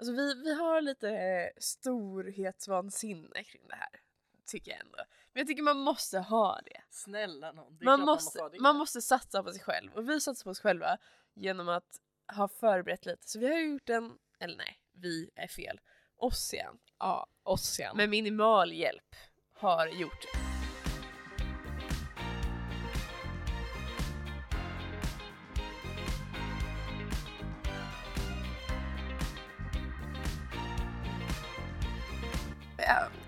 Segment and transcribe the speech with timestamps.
[0.00, 4.00] Alltså vi, vi har lite eh, storhetsvansinne kring det här.
[4.46, 4.98] Tycker jag ändå.
[5.32, 6.80] Men jag tycker man måste ha det.
[6.90, 7.76] Snälla någon.
[7.78, 8.60] Det Man måste, ha det.
[8.60, 9.92] man måste satsa på sig själv.
[9.94, 10.98] Och vi satsar på oss själva
[11.34, 12.00] genom att
[12.36, 13.28] ha förberett lite.
[13.28, 15.80] Så vi har gjort en, eller nej, vi är fel.
[16.16, 17.96] Ossian Ja, Ossian.
[17.96, 19.16] med minimal hjälp
[19.54, 20.24] har gjort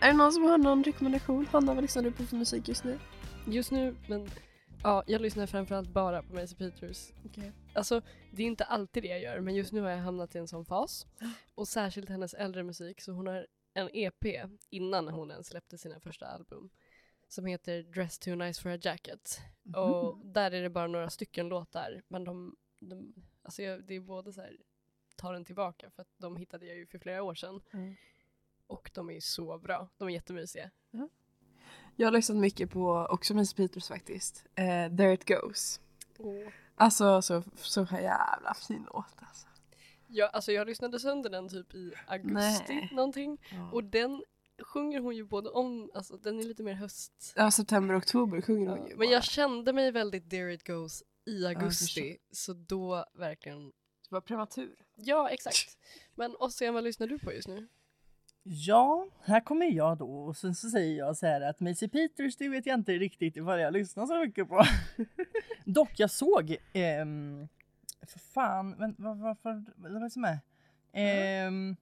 [0.03, 1.47] är det någon som har någon rekommendation?
[1.47, 2.99] Hanna, vad lyssnar du på för musik just nu?
[3.47, 4.31] Just nu, men
[4.83, 7.13] ja, jag lyssnar framförallt bara på Maisie Peters.
[7.27, 7.53] Okej.
[7.75, 10.39] Alltså, det är inte alltid det jag gör, men just nu har jag hamnat i
[10.39, 11.07] en sån fas.
[11.55, 14.25] Och särskilt hennes äldre musik, så hon har en EP
[14.71, 16.71] innan hon ens släppte sina första album.
[17.29, 19.41] Som heter Dress Too Nice For A Jacket.
[19.77, 24.01] Och där är det bara några stycken låtar, men de, de alltså jag, det är
[24.01, 24.57] både så här,
[25.17, 27.61] ta den tillbaka, för att de hittade jag ju för flera år sedan.
[27.73, 27.95] Mm.
[28.73, 30.71] Och de är så bra, de är jättemysiga.
[31.97, 34.45] Jag har lyssnat mycket på också Miss Peters faktiskt.
[34.55, 35.81] Eh, There It Goes.
[36.75, 39.47] Alltså så, så jävla fin låt alltså.
[40.09, 42.89] Ja, alltså jag lyssnade sönder den typ i augusti Nej.
[42.93, 43.39] någonting.
[43.73, 44.25] Och den
[44.63, 47.33] sjunger hon ju både om, alltså den är lite mer höst.
[47.37, 49.13] Ja, september oktober sjunger hon Ja, ju men bara.
[49.13, 51.85] jag kände mig väldigt there it goes i augusti.
[51.85, 52.17] förstår.
[52.31, 53.67] så då verkligen,
[54.09, 54.77] Det var prematur.
[54.95, 55.79] ja exakt.
[56.15, 57.69] Men Ossian, vad lyssnar du på just nu?
[58.45, 62.37] Ja, här kommer jag då och sen så säger jag så här att Maisie Peters
[62.37, 64.63] det vet jag inte riktigt vad jag lyssnar så mycket på.
[65.65, 67.49] Dock jag såg, ehm,
[68.07, 70.39] för fan, men vad varför, vad är det som är?
[70.93, 71.77] Ehm,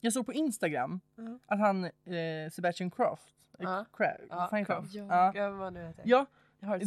[0.00, 1.38] jag såg på Instagram Ja.
[1.46, 3.84] att han, eh, Sebastian Croft, eh, Ja.
[3.92, 4.64] Cra- vad han?
[4.64, 4.94] Croft.
[4.94, 5.32] Ja.
[6.04, 6.26] Ja.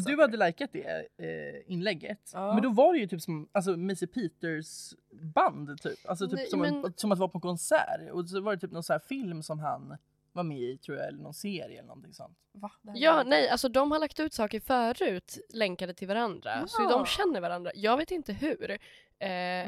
[0.05, 2.31] Du hade likat det eh, inlägget.
[2.33, 2.53] Ja.
[2.53, 4.93] Men då var det ju typ som alltså, Maisie Peters
[5.35, 5.99] band typ.
[6.07, 8.11] Alltså typ Nej, som, en, men- som att vara på konsert.
[8.11, 9.97] Och så var det typ någon så här film som han
[10.39, 12.37] var med i tror jag, eller någon serie eller någonting sånt.
[12.53, 12.71] Va?
[12.95, 16.67] Ja, nej, alltså de har lagt ut saker förut länkade till varandra.
[16.67, 16.89] Så Ja.
[16.89, 17.71] de känner varandra.
[17.75, 18.71] Jag vet inte hur.
[18.71, 18.77] Eh,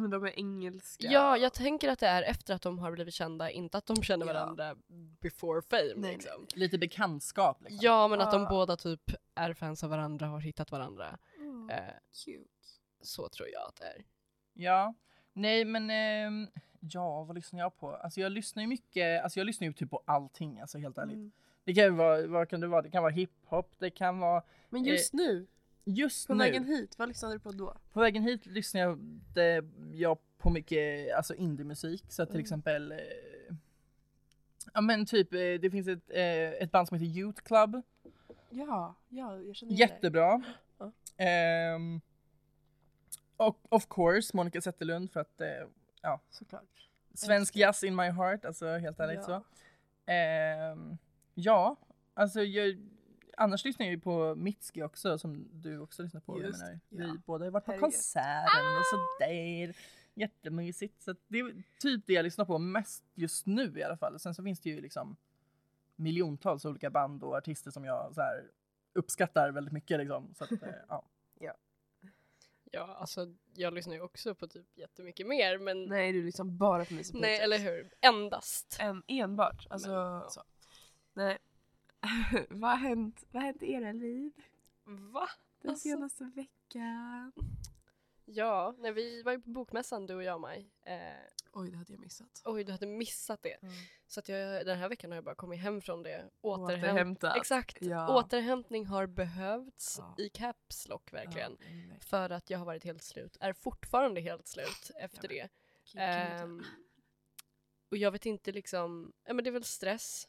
[0.01, 1.07] Men de är engelska.
[1.07, 4.03] Ja, jag tänker att det är efter att de har blivit kända, inte att de
[4.03, 4.33] känner Ja.
[4.33, 4.75] varandra
[5.21, 5.93] before fame.
[5.95, 6.47] nej, liksom.
[6.55, 7.79] Lite bekantskap liksom.
[7.81, 9.01] Ja, men att de båda typ
[9.35, 11.17] är fans av varandra, har hittat varandra.
[11.37, 11.93] Mm, Eh,
[12.25, 12.49] cute.
[13.01, 14.05] så tror jag att det är.
[14.53, 14.93] Ja.
[15.33, 16.47] Nej men ehm,
[16.79, 17.95] ja, vad lyssnar jag på?
[17.95, 21.15] Alltså jag lyssnar ju mycket, alltså jag lyssnar ju typ på allting alltså helt ärligt.
[21.15, 21.31] Mm.
[21.63, 22.81] Det kan ju vara, vad kan det vara?
[22.81, 25.47] Det kan vara hiphop, det kan vara Men just nu,
[25.83, 26.39] just på nu.
[26.43, 27.77] vägen hit, vad lyssnade du på då?
[27.93, 28.97] På vägen hit lyssnar jag,
[29.33, 32.03] det, jag på mycket alltså indie-musik.
[32.09, 32.41] Så till Mm.
[32.41, 32.97] exempel, eh,
[34.73, 36.23] ja men typ eh, det finns ett, eh,
[36.63, 37.81] ett band som heter Youth Club.
[38.49, 39.93] Ja, ja jag känner igen det.
[39.93, 40.43] Jättebra.
[40.77, 40.91] Ja.
[43.47, 45.47] Och of course Monica Zetterlund för att eh,
[46.01, 46.89] ja, Såklart.
[47.13, 49.23] svensk jazz in my heart, alltså helt ärligt Ja.
[49.25, 49.43] så.
[50.11, 50.97] Ehm,
[51.33, 51.75] ja,
[52.13, 52.77] alltså jag,
[53.37, 56.41] annars lyssnar jag ju på Mitski också som du också lyssnar på.
[56.41, 56.79] Just, menar.
[56.89, 57.05] ja.
[57.13, 57.83] Vi båda har varit på Herregud.
[57.91, 58.85] konserten och
[59.19, 59.75] sådär.
[60.13, 61.01] Jättemysigt.
[61.03, 64.19] Så det är typ det jag lyssnar på mest just nu i alla fall.
[64.19, 65.15] Sen så finns det ju liksom
[65.95, 68.43] miljontals olika band och artister som jag så här,
[68.93, 70.33] uppskattar väldigt mycket liksom.
[70.37, 70.57] Så att, eh,
[70.89, 71.03] ja.
[71.39, 71.53] Ja,
[72.77, 76.85] alltså jag lyssnar ju också på typ jättemycket mer, men nej, Nej, du liksom bara
[76.85, 77.93] på Miss eller hur?
[78.01, 78.77] Endast.
[78.79, 79.67] En, enbart.
[79.69, 80.29] Alltså, Men, ja.
[80.29, 80.43] så.
[81.13, 81.37] Nej.
[82.49, 84.31] vad, har hänt, vad har hänt i era liv
[84.85, 85.27] Va?
[85.61, 87.31] den Alltså- senaste veckan?
[88.33, 90.71] Ja, när vi var ju på bokmässan du och jag Maj.
[90.85, 90.95] Eh,
[91.53, 92.41] Oj, det hade jag missat.
[92.45, 93.63] oj, du hade missat det.
[93.63, 93.73] Mm.
[94.07, 96.29] Så att jag, den här veckan har jag bara kommit hem från det.
[96.41, 97.37] Återhämt, Återhämtat.
[97.37, 97.77] Exakt.
[97.81, 98.17] Ja.
[98.17, 100.15] Återhämtning har behövts Ja.
[100.17, 101.57] i caps lock verkligen.
[101.59, 101.95] Ja.
[101.99, 103.37] För att jag har varit helt slut.
[103.39, 105.49] Är fortfarande helt slut efter det.
[105.95, 106.63] Ehm,
[107.91, 110.27] och jag vet inte liksom, ja men det är väl stress.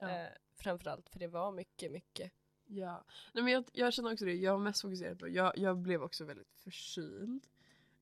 [0.00, 0.26] Eh,
[0.56, 2.32] framförallt för det var mycket, mycket.
[2.66, 4.34] Ja, nej men jag, jag känner också det.
[4.34, 7.46] Jag var mest fokuserad på, jag, jag blev också väldigt förkyld.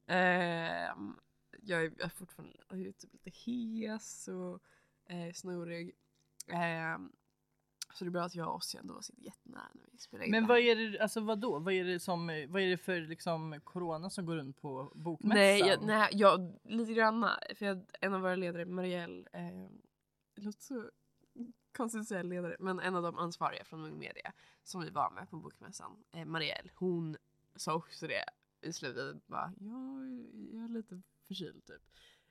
[0.07, 1.17] Ehm,
[1.63, 4.63] jag, är, jag är fortfarande jag är typ lite hes och
[5.13, 5.93] eh, snorig.
[6.49, 7.13] Ehm,
[7.95, 10.31] så det är bra att jag och Ossian då sitter jättenära när vi spelar in
[10.31, 11.59] Men vad är det, alltså vad då?
[11.59, 15.39] Vad är det som, vad är det för liksom corona som går runt på bokmässan?
[15.39, 17.39] Nej, jag, nej jag, lite granna.
[17.55, 19.71] För jag, en av våra ledare, Marielle, eh,
[20.35, 20.91] det låter så
[22.07, 24.33] säga ledare, men en av de ansvariga från Ung Media
[24.65, 27.17] som vi var med på bokmässan, eh, Marielle, hon
[27.57, 28.25] sa också det
[28.61, 29.73] i slutet, bara, jag,
[30.53, 31.83] jag är lite förkyld typ.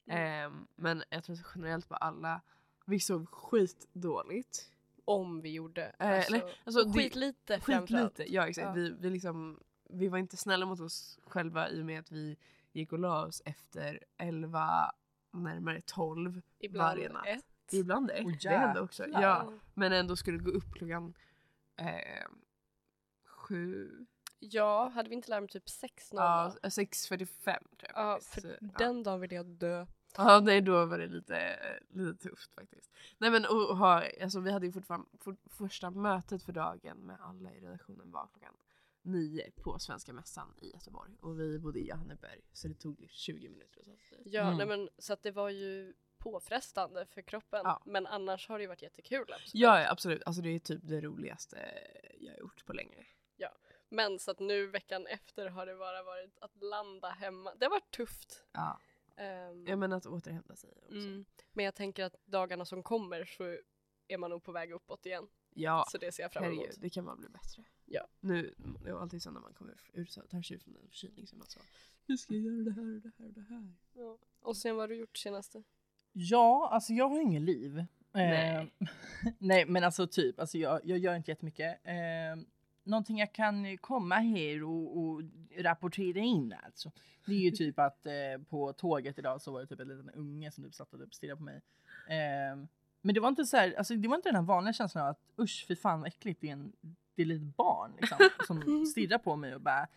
[0.05, 2.41] Eh, men jag tror att generellt på alla,
[2.85, 4.67] vi sov skitdåligt.
[5.05, 5.95] Om vi gjorde.
[5.99, 8.19] Eh, Alltså, eller, alltså, det- skitlite framförallt.
[8.27, 8.65] Ja exakt.
[8.65, 8.73] Ja.
[8.73, 9.59] Vi, vi, liksom,
[9.89, 12.37] vi var inte snälla mot oss själva i och med att vi
[12.71, 14.91] gick och la oss efter 11
[15.31, 17.27] närmare 12 Ibland varje natt.
[17.27, 17.45] ett.
[17.73, 18.25] Ibland ett.
[18.25, 19.07] Åh, det hände också.
[19.07, 21.13] Ja, men ändå skulle gå upp klockan
[21.77, 22.27] eh,
[23.25, 23.89] sju,
[24.44, 27.91] Ja, hade vi inte larm typ 6 ja, 6.45 tror jag.
[27.95, 28.41] Ja, faktiskt.
[28.41, 28.68] för ja.
[28.77, 29.85] den dagen vill jag dö.
[30.18, 31.59] Ja, nej då var det lite,
[31.89, 32.91] lite tufft faktiskt.
[33.18, 36.97] Nej men och, och ha, alltså, vi hade ju fortfarande, for, första mötet för dagen
[36.97, 38.53] med alla i redaktionen var klockan
[39.01, 41.12] nio på Svenska Mässan i Göteborg.
[41.21, 43.83] Och vi bodde i Johanneberg så det tog 20 minuter.
[43.83, 44.57] Så att, Ja, Mm.
[44.57, 47.62] nej men så att det var ju påfrestande för kroppen.
[47.63, 47.81] Ja.
[47.85, 49.21] Men annars har det ju varit jättekul.
[49.33, 49.51] Absolut.
[49.53, 51.57] ja, ja absolut, alltså det är typ det roligaste
[52.19, 53.06] jag har gjort på länge.
[53.94, 57.56] Men så att nu veckan efter har det bara varit att landa hemma.
[57.56, 58.44] Det har varit tufft.
[58.51, 58.79] Ja.
[59.18, 60.91] Ehm, ja men att återhämta sig också.
[60.95, 61.25] mm.
[61.51, 63.57] Men jag tänker att dagarna som kommer så
[64.07, 65.27] är man nog på väg uppåt igen.
[65.50, 66.57] Ja, Så det ser jag fram emot.
[66.57, 67.63] herregud, det kan bara bli bättre.
[67.85, 68.07] Ja.
[68.19, 69.77] Nu, det är alltid så när man kommer
[70.09, 71.59] så tar sig från en förkylning är man så
[72.06, 73.73] nu ska jag göra det här och det här och det här.
[73.94, 74.18] Ja.
[74.41, 75.63] Och sen vad har du gjort senaste?
[76.13, 77.85] Ja, alltså jag har inget liv.
[78.11, 78.55] Nej.
[78.55, 78.87] Eh,
[79.37, 81.79] nej men alltså typ, alltså jag, jag gör inte jättemycket.
[81.83, 82.43] Eh,
[82.83, 85.21] någonting jag kan komma här och, och
[85.57, 86.91] rapportera in alltså.
[87.25, 90.09] Det är ju typ att eh, på tåget idag så var det typ en liten
[90.09, 91.61] unge som typ satt och typ stirrade på mig.
[92.07, 92.65] Eh,
[93.01, 95.09] men det var inte så här, alltså det var inte den här vanliga känslan av
[95.09, 96.71] att usch fy fan vad äckligt det är, en,
[97.15, 98.17] det är ett litet barn liksom,
[98.47, 99.87] som stirrar på mig och bara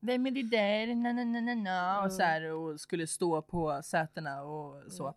[0.00, 0.94] vem är det där?
[0.94, 2.04] Na, na, na, na, na.
[2.04, 5.14] Och, så här, och skulle stå på sätena och så.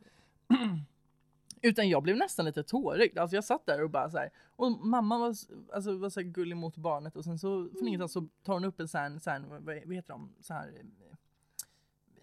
[1.61, 3.19] Utan jag blev nästan lite tårig.
[3.19, 4.29] Alltså jag satt där och bara så här.
[4.55, 5.35] Och mamma var,
[5.73, 8.79] alltså, var så gullig mot barnet och sen så från ingenstans så tar hon upp
[8.79, 10.29] en sån här, vad, vad heter de?
[10.41, 10.85] Så här, eh,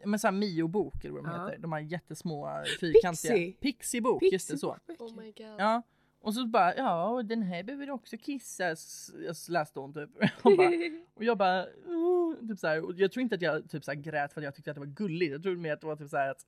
[0.05, 1.47] men så här Mio-bok eller vad de Ja.
[1.47, 1.59] heter.
[1.63, 2.49] De här jättesmå
[2.81, 3.33] fyrkantiga.
[3.33, 3.53] Pixie.
[3.61, 4.77] Pixie-bok, just det så.
[4.99, 5.55] Oh my god.
[5.59, 5.83] Ja.
[6.21, 9.11] Och så bara, ja och den här behöver också kissas.
[9.27, 10.11] Jag läste hon typ.
[10.43, 10.71] Och, bara,
[11.15, 12.85] och jag bara, "Mm", typ så här.
[12.85, 14.81] Och jag tror inte att jag typ så grät för att jag tyckte att det
[14.81, 15.33] var gulligt.
[15.33, 16.47] Jag tror mer att det var typ så här att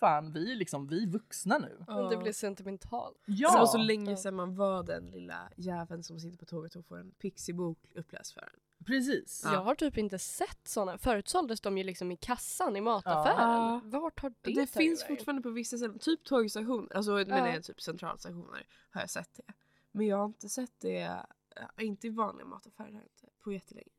[0.00, 1.84] fan vi är liksom, vi är vuxna nu.
[1.88, 3.22] Men Det blir sentimentalt.
[3.26, 3.50] Ja!
[3.50, 4.16] Så, och så länge Ja.
[4.16, 8.32] sedan man var den lilla jäveln som sitter på tåget och får en pixibok uppläst
[8.32, 8.84] för en.
[8.86, 9.42] Precis.
[9.44, 9.52] Ja.
[9.52, 10.98] Jag har typ inte sett såna.
[10.98, 13.50] Förut såldes de ju liksom i kassan i mataffären.
[13.50, 13.80] Ja.
[13.84, 15.16] Vart har det Det, finns vägen?
[15.16, 19.34] fortfarande på vissa ställen, typ tågstationer, alltså men det är typ centralstationer har jag sett
[19.34, 19.52] det.
[19.92, 21.26] Men jag har inte sett det,
[21.80, 23.90] inte i vanliga mataffärer har jag inte, på jättelänge.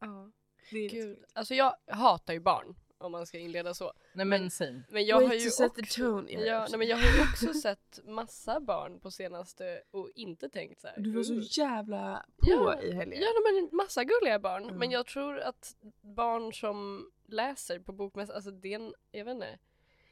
[0.00, 0.30] Ja.
[0.70, 1.18] Det är Gud.
[1.32, 2.74] Alltså jag hatar ju barn.
[2.98, 3.92] Om man ska inleda så.
[4.12, 4.82] Nej men same.
[4.88, 6.70] Men jag Wait har ju to också, tone, ja, ja, också.
[6.70, 10.88] nej, men jag har ju också sett massa barn på senaste och inte tänkt så
[10.88, 11.00] här.
[11.00, 13.20] Du var så jävla på Ja, i helgen.
[13.22, 14.64] Ja, men massa gulliga barn.
[14.64, 14.76] Mm.
[14.76, 19.34] Men jag tror att barn som läser på bokmässan, alltså det är en, jag vet
[19.34, 19.58] inte.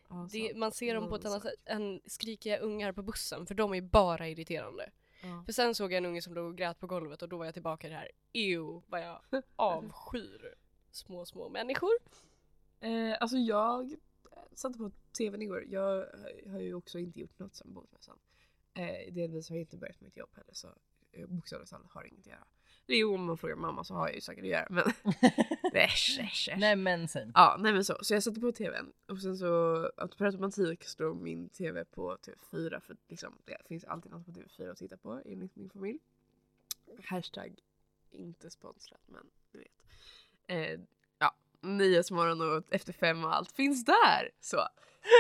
[0.09, 3.55] Ja, Det, man ser dem på ett annat sätt än skrikiga ungar på bussen för
[3.55, 4.91] de är bara irriterande.
[5.23, 5.43] Ja.
[5.47, 7.45] För sen såg jag en unge som låg och grät på golvet och då var
[7.45, 9.21] jag tillbaka i det här ew vad jag
[9.57, 10.55] avskyr
[10.91, 11.93] små små människor.
[12.81, 13.95] Eh, alltså jag
[14.55, 15.65] satte på tvn igår.
[15.69, 16.07] Jag
[16.47, 18.19] har ju också inte gjort något sen bokmässan.
[18.75, 20.69] Eh, delvis har jag inte börjat mitt jobb heller så
[21.13, 22.45] eh, bokstavligt talat har inget att göra.
[22.87, 24.85] Det är ju om man frågar mamma så har jag ju saker att göra men
[25.75, 26.55] äsch äsch äsch.
[26.59, 27.33] Nej men same.
[27.35, 27.99] Ja, nej men så.
[28.03, 32.81] Så jag satte på tvn och sen så per automatik står min tv på TV4
[32.81, 35.99] för liksom, det finns alltid något på TV4 att titta på enligt min familj.
[37.05, 37.59] Hashtag
[38.11, 39.73] inte sponsrat men du vet.
[40.47, 40.81] Eh,
[41.65, 44.31] Nyhetsmorgon och Efter fem och allt finns där!
[44.41, 44.59] Så.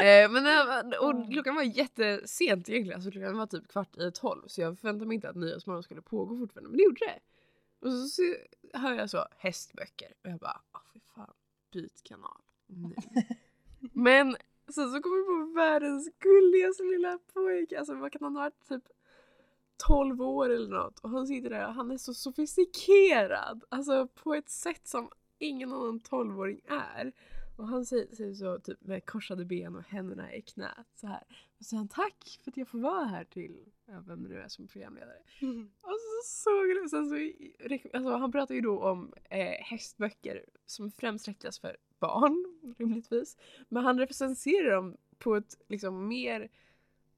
[0.02, 4.42] Eh, men eh, och klockan var jättesent egentligen, alltså klockan var typ kvart i tolv
[4.47, 7.21] så jag förväntade mig inte att Nyhetsmorgon skulle pågå fortfarande men det gjorde det.
[7.80, 8.23] Och så, så
[8.78, 11.35] hör jag så hästböcker och jag bara, ah fy fan,
[11.73, 12.95] byt kanal nu.
[13.92, 14.37] Men
[14.68, 18.68] sen så kommer jag på världens gulligaste lilla pojke, alltså vad kan han ha varit,
[18.68, 18.85] typ
[19.87, 24.35] 12 år eller något och han sitter där och han är så sofistikerad, alltså på
[24.35, 27.12] ett sätt som ingen annan 12-åring är.
[27.57, 31.23] Och han säger, säger så typ med korsade ben och händerna i knät så här.
[31.59, 34.41] Och säger han tack för att jag får vara här till, ja, vem det nu
[34.41, 35.19] är som programledare.
[35.81, 37.17] Och så såg jag sen så,
[37.97, 43.37] alltså han pratar ju då om eh, hästböcker som främst riktas för barn, rimligtvis.
[43.69, 46.49] Men han recenserar dem på ett liksom mer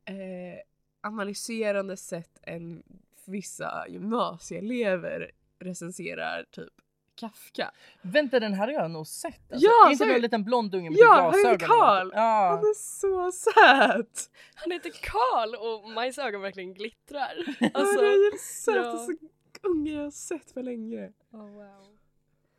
[0.04, 0.60] eh,
[1.00, 2.82] analyserande sätt än
[3.24, 6.72] vissa gymnasieelever recenserar typ
[7.16, 7.70] Kafka.
[8.02, 9.52] Vänta den här har jag nog sett.
[9.52, 9.66] Alltså.
[9.66, 11.68] Ja, är inte så- det en liten blond unge med Ja, typ glasögon?
[11.68, 12.10] Karl.
[12.14, 12.48] Ja.
[12.50, 14.30] Han är så söt!
[14.54, 17.32] Han heter Karl och Majs ögon verkligen glittrar.
[17.46, 19.28] Alltså, Alltså, han är sötaste ja.
[19.70, 21.12] unge jag har sett för länge.
[21.32, 21.86] oh, wow.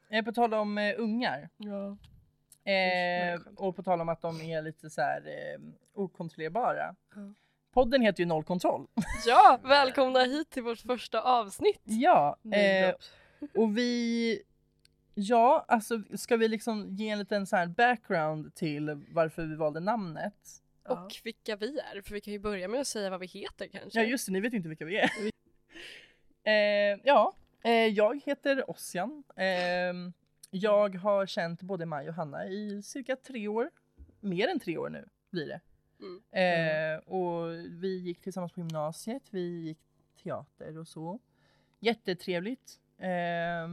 [0.09, 1.49] Eh, på tal om eh, ungar.
[1.57, 1.97] Ja.
[2.71, 5.61] Eh, och på tal om att de är lite så här eh,
[5.95, 6.95] okontrollerbara.
[7.15, 7.21] Ja.
[7.73, 8.87] Podden heter ju Noll kontroll.
[9.25, 11.81] Ja, välkomna hit till vårt första avsnitt.
[11.83, 12.95] ja, eh,
[13.55, 14.41] och vi
[15.19, 19.79] Ja, alltså ska vi liksom ge en liten så här background till varför vi valde
[19.79, 20.61] namnet?
[20.83, 21.05] Ja.
[21.05, 23.67] Och vilka vi är, för vi kan ju börja med att säga vad vi heter
[23.67, 23.99] kanske.
[23.99, 25.09] Ja just det, ni vet inte vilka vi är.
[26.43, 29.23] eh, ja, eh, jag heter Ossian.
[29.35, 29.93] Eh,
[30.49, 33.71] jag har känt både Maj och Hanna i cirka tre år.
[34.19, 35.61] Mer än tre år nu blir det.
[35.99, 36.95] Mm.
[36.95, 39.79] Eh, och vi gick tillsammans på gymnasiet, vi gick
[40.23, 41.19] teater och så.
[41.79, 42.79] Jättetrevligt.
[42.99, 43.67] Eh,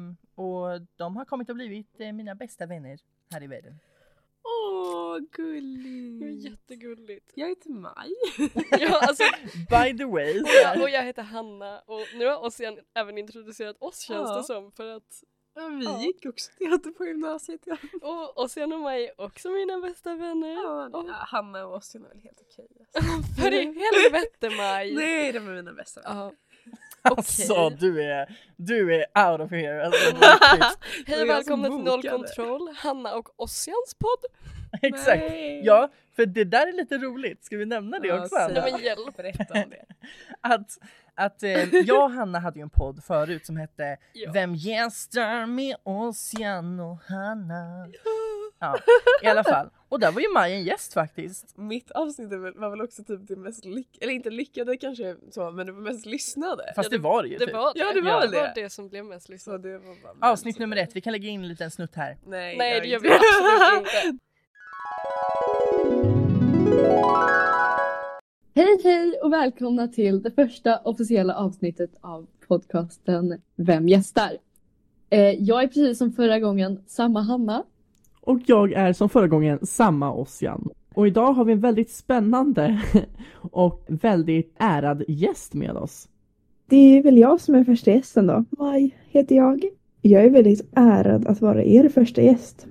[0.44, 2.98] och de har kommit att blivit eh, mina bästa vänner
[3.32, 3.78] här i världen.
[4.42, 6.44] Åh, gulligt.
[6.44, 7.32] jättegulligt.
[7.34, 8.10] Jag heter Maj.
[8.80, 9.22] ja, alltså,
[9.70, 13.76] By the way, och, jag, och jag heter Hanna och nu har Ossian även introducerat
[13.78, 14.36] oss känns Ja.
[14.36, 15.22] det som för att
[15.56, 16.00] Ja, vi Ja.
[16.02, 17.60] gick också teater på gymnasiet.
[17.64, 17.76] Ja.
[18.02, 20.52] och Ossian och mig är också mina bästa vänner.
[20.54, 22.68] Ja, Och- Hanna och Ossian är väl helt okej.
[22.94, 23.12] Alltså.
[23.42, 24.94] För i helvete Maj!
[24.94, 26.32] Nej, de är mina bästa vänner.
[27.04, 27.10] Ja.
[27.16, 27.76] alltså okej.
[27.80, 29.86] du är, du är out of here.
[29.86, 30.14] Alltså.
[31.06, 32.02] Hej och som välkomna till Noll.
[32.02, 34.24] Kontroll, Hanna och Ossians podd.
[34.82, 35.22] Exakt.
[35.30, 35.62] Nej.
[35.64, 37.44] Ja, för det där är lite roligt.
[37.44, 38.36] Ska vi nämna det Ja, också?
[38.36, 38.44] säg.
[38.44, 38.60] Anna?
[38.60, 39.16] Nej men hjälp.
[39.16, 39.84] Berätta om det.
[40.40, 40.78] att,
[41.14, 44.30] att eh, jag och Hanna hade ju en podd förut som hette Ja.
[44.32, 47.88] Vem gästar med Ossian och Hanna?
[47.92, 48.10] Ja,
[49.22, 49.70] i alla fall.
[49.88, 51.58] Och där var ju Maj en gäst faktiskt.
[51.58, 55.66] Mitt avsnitt var väl också typ det mest lyckade, eller inte lyckade kanske så, men
[55.66, 56.72] det var mest lyssnade.
[56.76, 57.54] Fast Ja, det var det ju Det typ.
[57.54, 57.80] var det.
[57.80, 58.26] Ja, det var det.
[58.30, 58.36] det.
[58.40, 59.62] var det som blev mest lyssnat.
[59.62, 62.16] det var bara Avsnitt nummer ett, vi kan lägga in en liten snutt här.
[62.26, 64.18] Nej, Nej det gör inte vi absolut inte.
[68.56, 74.30] Hej hej och välkomna till det första officiella avsnittet av podcasten Vem gästar?
[75.10, 77.64] Eh, jag är precis som förra gången samma Hanna.
[78.26, 80.68] Och jag är som förra gången samma Ossian.
[80.94, 82.82] Och idag har vi en väldigt spännande
[83.52, 86.08] och väldigt ärad gäst med oss.
[86.66, 88.44] Det är väl jag som är första gästen då.
[88.50, 89.64] Maj heter jag.
[90.02, 92.66] Jag är väldigt ärad att vara er första gäst.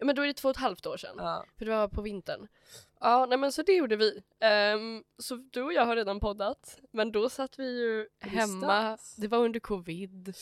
[0.00, 1.14] Men då är det två och ett halvt år sedan.
[1.18, 1.44] Ja.
[1.58, 2.46] För det var på vintern.
[3.00, 4.22] Ja, nej men så det gjorde vi.
[4.40, 6.78] Ehm, så du och jag har redan poddat.
[6.92, 8.98] Men då satt vi ju hemma.
[9.16, 10.34] Det var under covid.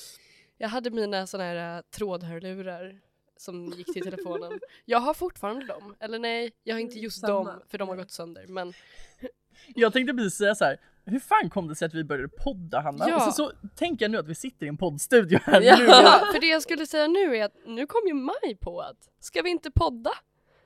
[0.58, 3.00] Jag hade mina såna här äh, trådhörlurar
[3.36, 4.60] som gick till telefonen.
[4.84, 5.96] Jag har fortfarande dem.
[6.00, 7.52] Eller nej, jag har inte just Samma.
[7.52, 8.46] dem för de har gått sönder.
[8.46, 8.72] Men
[9.74, 10.80] Jag tänkte precis säga så här.
[11.04, 13.08] Hur fan kom det sig att vi började podda Hanna?
[13.08, 13.16] Ja.
[13.16, 15.76] Och så, så tänker jag nu att vi sitter i en poddstudio här Ja.
[15.78, 15.86] nu.
[16.32, 19.42] för det jag skulle säga nu är att nu kom ju Maj på att ska
[19.42, 20.10] vi inte podda?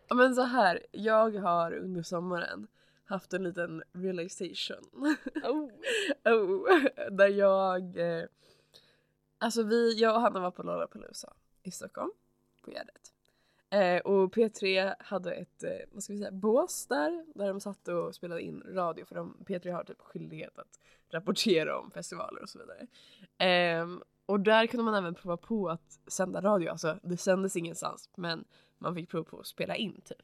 [0.09, 2.67] Ja, Men så här, jag har under sommaren
[3.05, 4.85] haft en liten realization.
[5.45, 5.69] Oh.
[6.33, 7.97] oh, där jag...
[7.99, 8.25] Eh,
[9.39, 12.11] alltså vi, jag och Hanna var på Lollapalooza i Stockholm,
[12.63, 13.13] på Gärdet.
[13.71, 17.89] Eh, och P3 hade ett, eh, vad ska vi säga, bås där, där de satt
[17.89, 22.49] och spelade in radio för de, P3 har typ skyldighet att rapportera om festivaler och
[22.49, 22.87] så vidare.
[23.39, 28.11] Ehm, och där kunde man även prova på att sända radio, alltså det sändes ingenstans
[28.17, 28.45] men
[28.79, 30.23] man fick prova på att spela in typ.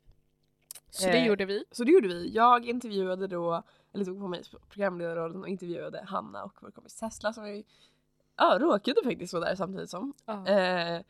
[0.91, 1.65] Så det Eh, gjorde vi.
[1.71, 2.35] Så det gjorde vi.
[2.35, 7.33] Jag intervjuade då, eller tog på mig programledarrollen och intervjuade Hanna och vår kompis Tesla
[7.33, 7.65] som vi
[8.37, 10.15] ja, råkade faktiskt vara där samtidigt som.
[10.27, 10.47] Ja.
[10.49, 11.03] Eh,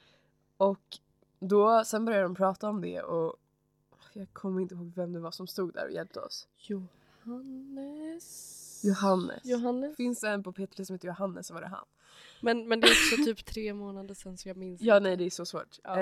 [0.57, 0.99] och
[1.41, 3.37] då, sen började de prata om det och
[4.13, 6.49] jag kommer inte ihåg vem det var som stod där och hjälpte oss.
[6.57, 8.59] Johannes.
[8.85, 9.45] Johannes.
[9.45, 9.97] Johannes.
[9.97, 11.85] Finns det en på P3 som heter Johannes så var det han.
[12.41, 15.09] Men, men det är också typ tre månader sedan så jag minns Ja inte.
[15.09, 15.79] nej det är så svårt.
[15.83, 16.01] Ja.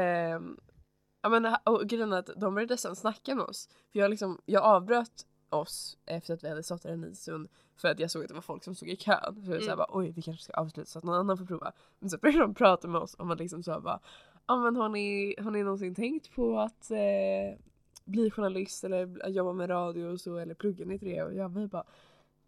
[1.22, 3.68] Ja men och grejen är att de började sen snacka med oss.
[3.92, 7.48] För jag liksom, jag avbröt oss efter att vi hade stått där en liten stund
[7.76, 9.34] för att jag såg att det var folk som stod i kön.
[9.34, 9.60] Så jag Mm.
[9.62, 11.72] såhär bara oj vi kanske ska avsluta så att någon annan får prova.
[11.98, 14.00] Men så började de prata med oss om att liksom så bara
[14.46, 17.58] ja men har ni, har ni någonsin tänkt på att eh,
[18.04, 21.22] bli journalist eller jobba med radio och så eller plugga ni till det?
[21.22, 21.84] Och jag vi bara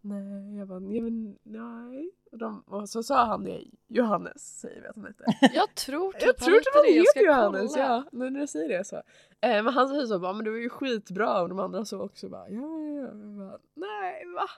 [0.03, 2.11] nej, jag bara men, nej.
[2.31, 5.25] Och, de, och så sa han det, Johannes säger vi att han hette.
[5.55, 6.91] Jag tror typ Jag tror typ han det.
[6.91, 7.85] Heter Johannes, kolla.
[7.85, 8.03] ja.
[8.11, 8.95] Nu när du säger det så.
[9.41, 12.01] Eh, men han säger så bara, men det var ju skitbra och de andra så
[12.01, 13.11] också bara, ja ja ja.
[13.13, 14.49] Bara, Nej va?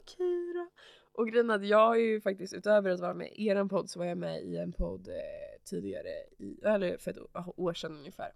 [0.00, 0.68] Okej då.
[1.14, 3.90] Och grejen är att jag har ju faktiskt utöver att vara med i eran podd
[3.90, 5.14] så var jag med i en podd eh,
[5.64, 7.18] tidigare, i, eller för ett
[7.56, 8.32] år sedan ungefär.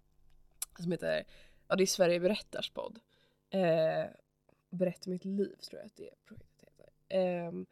[0.79, 1.25] Som heter,
[1.69, 2.99] ja det är Sverige berättars podd.
[3.51, 4.11] Eh,
[4.71, 6.56] Berätta mitt liv tror jag att det projektet
[7.09, 7.67] Ehm,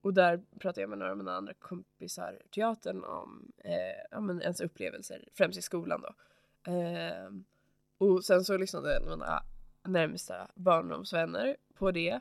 [0.00, 3.72] och där pratade jag med några av mina andra kompisar i teatern om eh,
[4.10, 6.14] ja, men ens upplevelser, främst i skolan då.
[6.72, 7.44] Ehm,
[7.98, 9.42] och sen så lyssnade en av mina
[9.84, 12.20] närmsta barndomsvänner på det.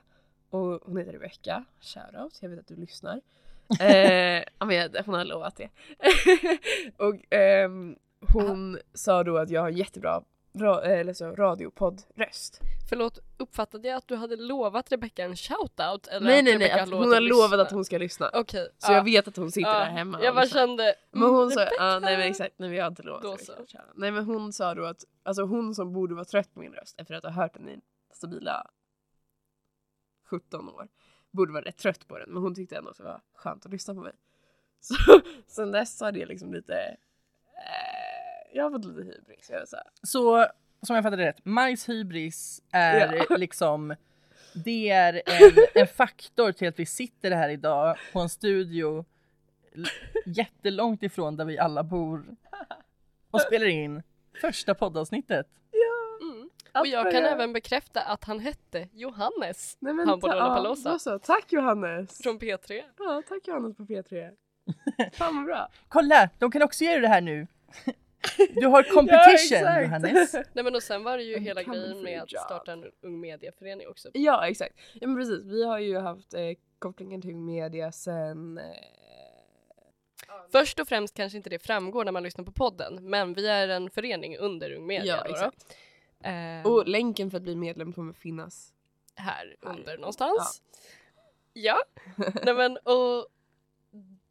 [0.50, 3.22] Och hon heter Rebecca, shoutout, jag vet att du lyssnar.
[3.80, 5.70] eh, ja, men hon har lovat det.
[6.98, 7.96] och ehm,
[8.34, 10.24] hon sa då att jag har en jättebra
[10.58, 12.62] ra, eller så, radiopoddröst.
[12.90, 16.08] Förlåt, uppfattade jag att du hade lovat Rebecca en shoutout?
[16.08, 18.32] Eller Nej nej nej, att hon har lovat att hon ska lyssna.
[18.34, 18.70] Okej.
[18.78, 20.24] Så jag vet att hon sitter ja, där hemma.
[20.24, 20.62] Jag bara lyssnar.
[20.68, 20.96] kände...
[21.12, 23.22] Men hon mm, sa, ja, nej men exakt, nej vi har inte lovat.
[23.22, 23.54] Då så.
[23.96, 27.00] Nej men hon sa då att, alltså hon som borde vara trött på min röst
[27.00, 27.80] efter att ha hört den i
[28.14, 28.68] stabila
[30.30, 30.88] 17 år,
[31.32, 33.72] borde vara rätt trött på den men hon tyckte ändå att det var skönt att
[33.72, 34.14] lyssna på mig.
[34.80, 34.96] Så
[35.48, 37.97] sen dess har det liksom lite, eh,
[38.58, 39.50] jag har fått lite hybris.
[39.50, 40.46] Jag så här, Så
[40.86, 43.36] som jag fattade rätt, Majs hybris är Ja.
[43.38, 43.96] liksom
[44.66, 49.06] det är en, en faktor till att vi sitter här idag på en studio
[50.26, 52.26] jättelångt ifrån där vi alla bor
[53.32, 54.04] och spelar in
[54.42, 55.48] första poddavsnittet.
[56.22, 56.50] Mm.
[56.80, 59.78] Och jag kan även bekräfta att han hette Johannes.
[59.80, 60.90] Nej, men Han på ta- Lollapalooza.
[60.90, 61.20] ja, då så.
[61.20, 62.18] Tack Johannes!
[62.24, 62.82] Från P3.
[62.98, 64.32] Ja, tack Johannes på P3.
[65.14, 65.70] Fan vad bra.
[65.88, 67.48] Kolla, de kan också göra det här nu.
[68.56, 69.82] Du har competition exakt.
[69.84, 70.34] Johannes.
[70.34, 73.20] Nej men och sen var det ju En hela grejen med att starta en ung
[73.20, 74.10] mediaförening också.
[74.14, 74.76] Ja exakt.
[74.94, 76.42] Ja men precis, vi har ju haft eh,
[76.80, 78.58] kopplingen till media sen...
[78.58, 78.64] Eh,
[80.52, 83.68] Först och främst kanske inte det framgår när man lyssnar på podden, men vi är
[83.68, 85.66] en förening under Ung Media ja då, exakt.
[86.24, 86.28] då.
[86.30, 88.74] Ehm, Och länken för att bli medlem kommer finnas.
[89.16, 89.72] här Här.
[89.72, 90.62] under någonstans.
[91.54, 91.78] Ja,
[92.44, 93.28] nej men och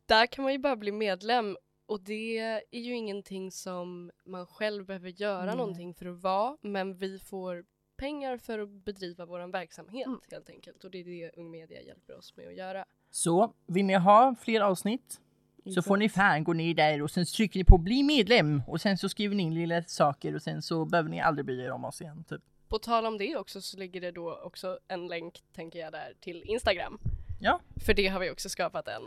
[0.07, 2.39] där kan man ju bara bli medlem och det
[2.71, 5.57] är ju ingenting som man själv behöver göra Nej.
[5.57, 7.65] någonting för att vara, men vi får
[7.97, 10.21] pengar för att bedriva vår verksamhet Mm.
[10.31, 12.85] helt enkelt och det är det Ung Media hjälper oss med att göra.
[13.11, 15.21] Så vill ni ha fler avsnitt
[15.75, 18.81] så får ni fan gå ner där och sen trycker ni på bli medlem och
[18.81, 21.71] sen så skriver ni in lilla saker och sen så behöver ni aldrig bry er
[21.71, 22.25] om oss igen.
[22.29, 22.43] Typ.
[22.69, 26.15] På tal om det också så ligger det då också en länk, tänker jag, där
[26.21, 26.99] till Instagram.
[27.41, 27.61] Ja.
[27.87, 29.03] För det har vi också skapat en.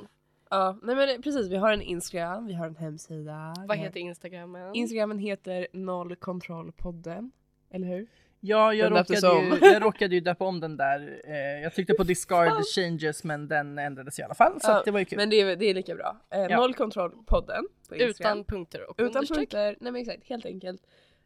[0.50, 1.48] Ja, nej men precis.
[1.48, 3.54] Vi har en Instagram, vi har en hemsida.
[3.58, 4.76] Vad vi har- heter Instagrammen?
[4.76, 7.32] Instagramen heter nollkontrollpodden.
[7.72, 8.08] Eller hur?
[8.42, 9.58] Ja, jag Den döptes råkade, ju, om.
[9.62, 11.22] jag råkade ju döpa om den där.
[11.26, 14.86] Eh, jag tryckte på discard changes men den ändrades i alla fall så Ja, att
[14.86, 15.18] det var ju kul.
[15.18, 16.18] Men det är, det är lika bra.
[16.30, 16.58] Eh, Ja.
[16.58, 18.10] Nollkontrollpodden på Instagram.
[18.38, 19.38] Utan punkter och Utan understreck.
[19.38, 20.82] punkter, nej men exakt, helt enkelt.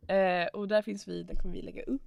[0.08, 2.02] Eh, och där finns vi, där kommer vi lägga upp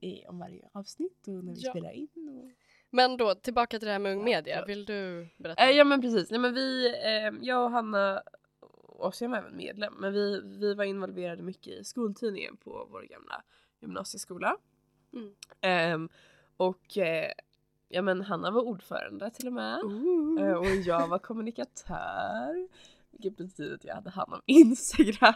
[0.00, 1.70] i, om varje avsnitt och när vi Ja.
[1.70, 2.08] spelar in.
[2.14, 2.50] Och...
[2.90, 4.64] Men då tillbaka till det här med Ung Media.
[4.64, 5.62] Vill du berätta?
[5.62, 8.22] Eh, ja men precis, nej men vi, eh, jag och Hanna,
[8.60, 13.02] och Ossian var även medlem, men vi, vi var involverade mycket i skoltidningen på vår
[13.02, 13.42] gamla
[13.80, 14.56] gymnasieskola.
[15.12, 15.34] Mm.
[15.60, 16.08] Ehm,
[16.56, 17.32] och eh,
[17.88, 19.78] ja men Hanna var ordförande till och med.
[20.40, 22.68] Eh, och jag var kommunikatör.
[23.10, 25.34] Vilket betyder att jag hade hand om Instagram.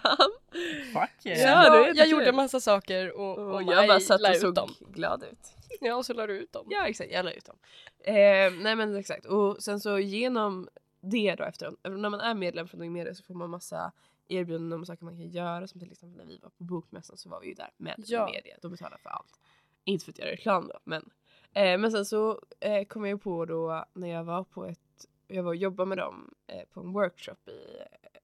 [0.92, 1.40] Fuck yeah.
[1.40, 2.10] Ja, är jag jättekul.
[2.10, 4.70] gjorde massa saker och, Och, och, jag bara satt och såg dem.
[4.88, 5.59] glad ut.
[5.80, 6.66] Ja, och så la du ut dem.
[6.70, 7.58] Ja exakt, jag la ut dem.
[7.98, 10.68] Eh, nej men exakt, och sen så genom
[11.00, 13.92] det då efter, när man är medlem från Ung Media så får man massa
[14.28, 17.28] erbjudanden om saker man kan göra som till exempel när vi var på bokmässan så
[17.28, 18.30] var vi ju där med Ja.
[18.34, 19.40] Media, de betalar för allt.
[19.84, 21.10] Inte för att göra reklam då men.
[21.52, 25.42] Eh, men sen så eh, kom jag på då när jag var på ett, jag
[25.42, 28.20] var och jobbade med dem eh, på en workshop i eh,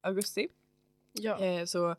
[0.00, 0.48] augusti.
[1.12, 1.38] Ja.
[1.38, 1.96] Eh, så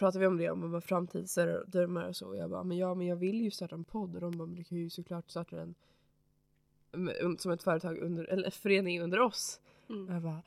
[0.00, 2.28] pratade vi om det, om vad framtidsdrömmar och så.
[2.28, 4.46] Och jag bara, men ja men jag vill ju starta en podd och de bara,
[4.46, 5.74] men du kan ju såklart starta den
[7.38, 9.60] som ett företag under, eller en förening under oss.
[9.88, 10.14] Mm.
[10.14, 10.42] jag bara,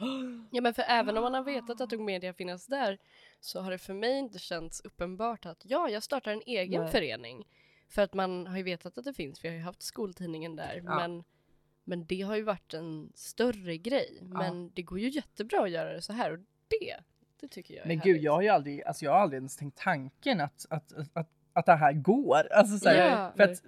[0.51, 2.97] ja, men för även om man har vetat att Ung Media finns där
[3.39, 6.91] så har det för mig inte känts uppenbart att ja, jag startar en egen Nej.
[6.91, 7.47] förening.
[7.89, 10.81] För att man har ju vetat att det finns, vi har ju haft skoltidningen där,
[10.85, 10.95] Ja.
[10.95, 11.23] men
[11.83, 14.19] men det har ju varit en större grej.
[14.21, 17.03] Men det går ju jättebra att göra det så här och det,
[17.43, 18.23] det tycker jag Men gud, härligt.
[18.23, 21.65] jag har ju aldrig, alltså jag har aldrig ens tänkt tanken att, att, att, att,
[21.65, 22.53] det här går.
[22.53, 23.31] Alltså så här, Ja.
[23.37, 23.61] för att,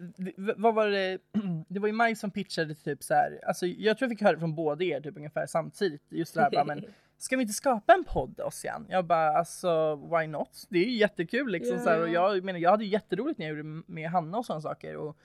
[0.58, 1.18] vad var det,
[1.68, 4.34] det var ju Maj som pitchade typ så här, alltså jag tror jag fick höra
[4.34, 6.02] det från båda er typ ungefär samtidigt.
[6.10, 6.86] Just det här bara, men
[7.18, 8.86] ska vi inte skapa en podd Ossian?
[8.90, 10.66] Jag bara alltså why not?
[10.70, 12.36] Det är ju jättekul liksom Ja, så här, och ja.
[12.36, 15.18] jag menar jag hade ju jätteroligt när jag gjorde med Hanna och sådana saker och,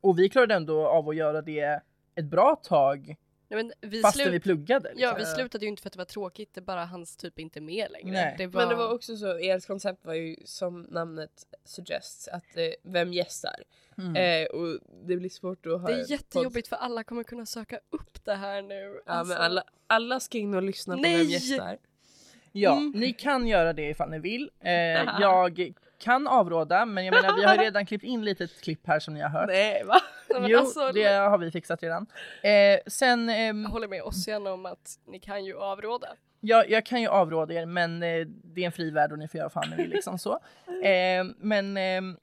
[0.00, 1.80] och vi klarade ändå av att göra det
[2.14, 3.16] ett bra tag
[3.48, 4.92] Nej, men vi fastän slut- vi pluggade.
[4.96, 5.18] Ja, liksom.
[5.18, 7.90] vi slutade ju inte för att det var tråkigt, det bara hans typ inte med
[7.90, 8.12] längre.
[8.12, 8.34] Nej.
[8.38, 8.60] Det var...
[8.60, 11.30] Men det var också så, ert koncept var ju som namnet
[11.64, 13.62] suggests, att eh, vem gästar?
[13.98, 14.16] Mm.
[14.16, 17.80] Eh, och det blir svårt att ha Det är jättejobbigt för alla kommer kunna söka
[17.90, 19.00] upp det här nu.
[19.06, 21.16] Ja Alltså, men alla, alla ska in och lyssna på Nej!
[21.16, 21.78] vem gästar.
[22.52, 22.92] Ja, Mm.
[22.96, 24.50] ni kan göra det ifall ni vill.
[24.60, 24.72] Eh,
[25.20, 29.00] jag kan avråda, men jag menar vi har redan klippt in lite ett klipp här
[29.00, 29.46] som ni har hört.
[29.48, 30.00] Nej va?
[30.40, 32.06] Men jo, alltså, det har vi fixat redan.
[32.42, 36.08] Eh, sen, ehm, Jag håller med Ossian om att ni kan ju avråda.
[36.40, 39.28] jag, jag kan ju avråda er, men eh, det är en fri värld och ni
[39.28, 40.32] får göra fan ni vill liksom så.
[40.84, 42.16] Eh, men ehm,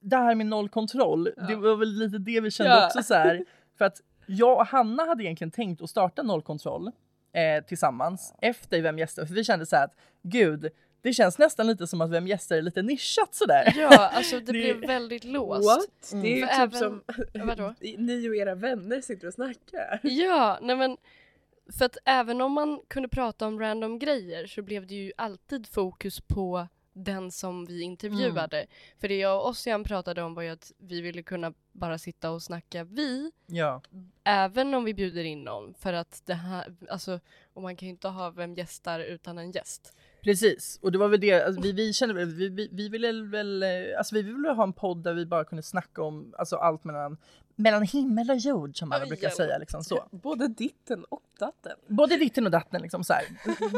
[0.00, 2.86] det här med noll kontroll, det var väl lite det vi kände Ja.
[2.86, 3.44] också så här.
[3.78, 6.90] För att jag och Hanna hade egentligen tänkt att starta noll kontroll
[7.32, 9.26] eh, tillsammans efter Vem gästar?
[9.26, 10.68] För vi kände så här att gud,
[11.02, 13.72] Det känns nästan lite som att Vem gästar är lite nischat sådär.
[13.76, 15.66] Ja, alltså det, Det- blev väldigt låst.
[15.66, 16.12] What?
[16.12, 16.22] Mm.
[16.24, 17.02] Det är ju typ även- som
[17.46, 17.74] Vadå?
[17.98, 20.00] ni och era vänner sitter och snackar.
[20.02, 20.96] Ja, nej men
[21.78, 25.66] för att även om man kunde prata om random grejer så blev det ju alltid
[25.66, 28.66] fokus på den som vi intervjuade.
[29.00, 32.30] För det jag och Ossian pratade om var ju att vi ville kunna bara sitta
[32.30, 33.82] och snacka vi, Ja.
[34.24, 35.74] även om vi bjuder in någon.
[35.74, 37.20] För att det här, alltså,
[37.54, 39.96] och man kan ju inte ha vem gästar utan en gäst.
[40.22, 43.12] Precis, och det var väl det, alltså, vi, vi kände väl, vi, vi, vi ville
[43.22, 46.56] väl, eh, alltså vi ville ha en podd där vi bara kunde snacka om alltså
[46.56, 47.16] allt mellan,
[47.60, 50.04] mellan himmel och jord som man brukar säga liksom så.
[50.10, 51.72] Både ditten och datten.
[51.86, 53.24] Både ditten och datten liksom så här.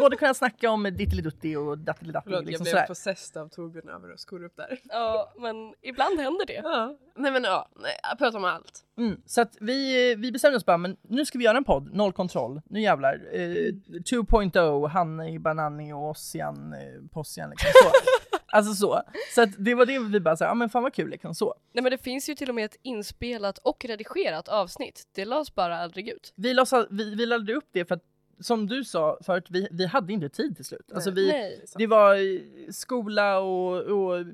[0.00, 4.12] Både kunna snacka om dittelidutti och dattelidatti Förlåt, liksom jag blev possessed av Torbjörn över
[4.12, 4.80] och skor upp där.
[4.84, 6.60] Ja, men ibland händer det.
[6.64, 6.96] Ja.
[7.16, 8.84] Nej men ja, nej, jag pratar om allt.
[8.98, 11.94] Mm, så att vi, vi bestämde oss bara, men nu ska vi göra en podd,
[11.94, 13.20] noll kontroll, nu jävlar.
[13.32, 17.88] Eh, 2.0, Hanni, Banani och Ossian, eh, Possian liksom så.
[18.52, 19.02] alltså så.
[19.34, 21.54] Så att det var det vi bara sa, ja men fan vad kul liksom så.
[21.72, 25.08] Nej men det finns ju till och med ett inspelat och redigerat avsnitt.
[25.14, 26.32] Det lades bara aldrig ut.
[26.36, 28.04] Vi, låtsas, vi, vi laddade upp det för att
[28.40, 30.92] som du sa förut, vi, vi hade inte tid till slut.
[30.94, 31.64] Alltså vi, Nej.
[31.76, 34.24] det var eh, skola och, och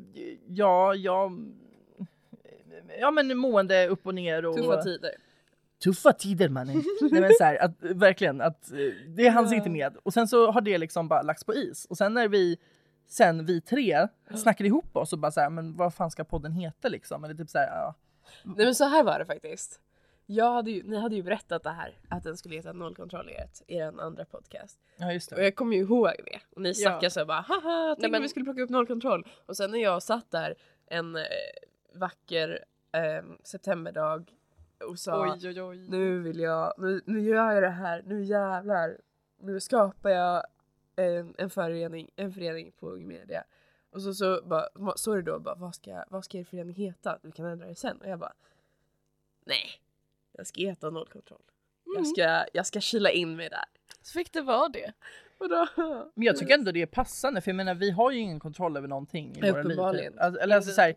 [0.49, 1.31] ja, ja,
[3.01, 5.11] ja men mående upp och ner och Tuffa tider.
[5.85, 6.77] tuffa tider mannen.
[7.11, 8.79] Nej men så här, att verkligen att eh,
[9.17, 9.97] det hanns inte med.
[10.03, 11.85] Och sen så har det liksom bara lagts på is.
[11.91, 12.59] Och sen när vi
[13.09, 16.53] sen vi tre snackade ihop oss och bara så här, men vad fan ska podden
[16.53, 17.25] heta liksom?
[17.25, 17.95] Eller typ så här, ja.
[18.45, 19.81] Nej men så här var det faktiskt.
[20.31, 23.33] Jag hade ju, ni hade ju berättat det här, att den skulle heta Nollkontroll i
[23.33, 24.79] ert- er andra podcast.
[24.97, 25.45] ja just Och det.
[25.45, 26.39] jag kommer ju ihåg det.
[26.57, 26.75] Och ni Ja.
[26.75, 29.27] snackade så här bara haha, tänk Nej, om men- vi skulle plocka upp Nollkontroll.
[29.47, 30.55] Och sen när jag satt där
[30.87, 31.23] en eh,
[31.95, 34.31] vacker eh, septemberdag
[34.89, 35.87] och sa Oj oj oj.
[35.89, 38.99] nu vill jag, nu, nu gör jag det här, nu jävlar.
[39.41, 40.43] Nu skapar jag
[40.99, 43.45] en, en, förening, en förening på Ung Media.
[43.91, 47.19] Och så, så bara, så det då bara, vad ska, vad ska er förening heta?
[47.23, 47.97] Du kan ändra det sen.
[48.01, 48.33] Och jag bara,
[49.45, 49.71] nej.
[50.33, 51.43] Jag ska heta Nollkontroll.
[51.85, 52.05] Jag Mm.
[52.05, 53.65] ska, jag ska kila in mig där.
[54.03, 54.93] Så fick det vara det.
[55.39, 55.67] Då,
[56.15, 58.77] Men jag tycker ändå det är passande för jag menar vi har ju ingen kontroll
[58.77, 60.11] över någonting i våra liv.
[60.11, 60.21] Typ.
[60.21, 60.95] Alltså, eller alltså så här,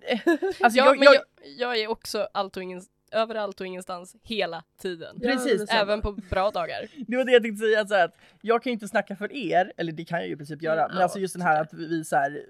[0.00, 1.24] eh, alltså ja, jag, men jag, jag,
[1.58, 2.82] jag är också allt och ingen,
[3.14, 5.20] överallt och ingenstans hela tiden.
[5.20, 5.70] Precis.
[5.70, 6.88] Även på bra dagar.
[7.06, 9.16] Det var det jag tänkte säga, att, så här, att jag kan ju inte snacka
[9.16, 11.34] för er, eller det kan jag ju i princip göra, Mm, men ja, alltså just
[11.34, 12.46] den här att vi, vi så här.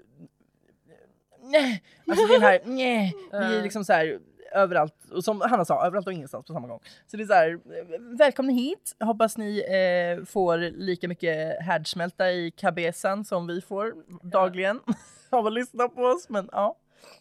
[1.42, 4.18] Nej, alltså den här nej, vi är liksom så här
[4.55, 6.81] överallt och som Hanna sa, överallt och ingenstans på samma gång.
[7.07, 12.33] Så det är så här, eh, välkomna hit, hoppas ni eh, får lika mycket härdsmälta
[12.33, 14.81] i KBSan som vi får dagligen
[15.31, 16.77] av att lyssna på oss, men ja.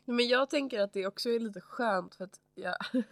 [0.05, 2.75] Men jag tänker att det också är lite skönt för att jag,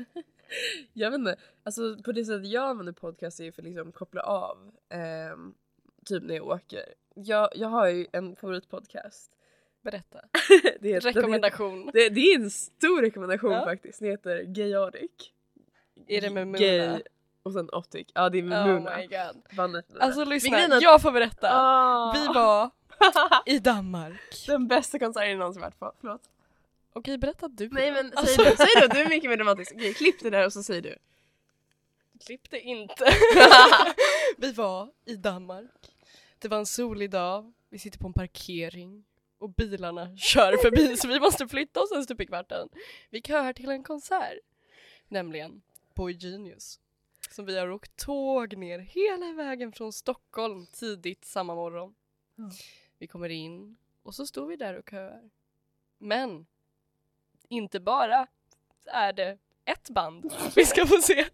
[0.93, 3.91] jag vet inte, alltså på det sättet jag använder podcast är ju för att liksom
[3.91, 4.71] koppla av.
[4.89, 5.53] ehm,
[6.05, 6.85] typ när jag åker.
[7.13, 9.31] Jag, jag har ju en favoritpodcast.
[9.81, 10.21] Berätta.
[10.79, 11.85] det, heter, Rekommendation.
[11.93, 13.65] det, det är en stor rekommendation Ja.
[13.65, 13.99] faktiskt.
[13.99, 15.11] Den heter Gayotic.
[16.07, 16.57] Är det med Muna?
[16.57, 17.01] Gay
[17.43, 18.07] och sen Otic.
[18.13, 18.97] Ja det är med Oh Muna.
[18.97, 19.55] my god.
[19.57, 20.03] Bandet Muna.
[20.05, 21.49] Alltså lyssna, är att- jag får berätta.
[21.51, 22.13] Ah.
[22.13, 22.69] Vi var
[23.45, 24.43] i Danmark.
[24.47, 25.93] Den bästa konserten jag någonsin varit på.
[26.01, 26.21] Förlåt.
[26.93, 27.69] Okej, berätta du.
[27.69, 29.71] Nej men Alltså- säg, du, säg då, du är mycket mer dramatisk.
[29.75, 30.97] Okej klipp det där och så säger du.
[32.25, 33.05] Klipp det inte.
[34.37, 35.95] vi var i Danmark.
[36.39, 37.53] Det var en solig dag.
[37.69, 39.05] Vi sitter på en parkering
[39.37, 42.69] och bilarna kör förbi så vi måste flytta oss en stup i kvarten.
[43.09, 44.39] Vi köar till en konsert.
[45.07, 45.61] Nämligen
[45.95, 46.79] Boy Genius.
[47.29, 51.95] Som vi har åkt tåg ner hela vägen från Stockholm tidigt samma morgon.
[52.97, 55.29] Vi kommer in och så står vi där och köar.
[55.97, 56.45] Men
[57.51, 58.27] inte bara
[58.85, 61.25] är det ett band vi ska få se.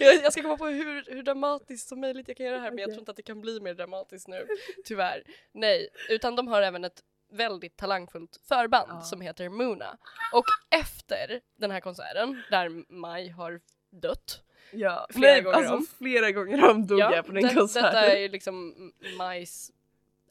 [0.00, 2.70] Jag, jag ska komma på hur, hur dramatiskt som möjligt jag kan göra det här
[2.70, 4.46] men jag tror inte att det kan bli mer dramatiskt nu.
[4.84, 5.22] Tyvärr.
[5.52, 9.00] Nej, utan de har även ett väldigt talangfullt förband Ja.
[9.00, 9.96] som heter Muna.
[10.32, 14.42] Och efter den här konserten där Maj har dött
[14.74, 15.86] Ja, Flera nej, gånger alltså, om.
[15.98, 17.94] Flera gånger om dog jag på den det- konserten.
[17.94, 18.74] Detta är liksom
[19.18, 19.70] Majs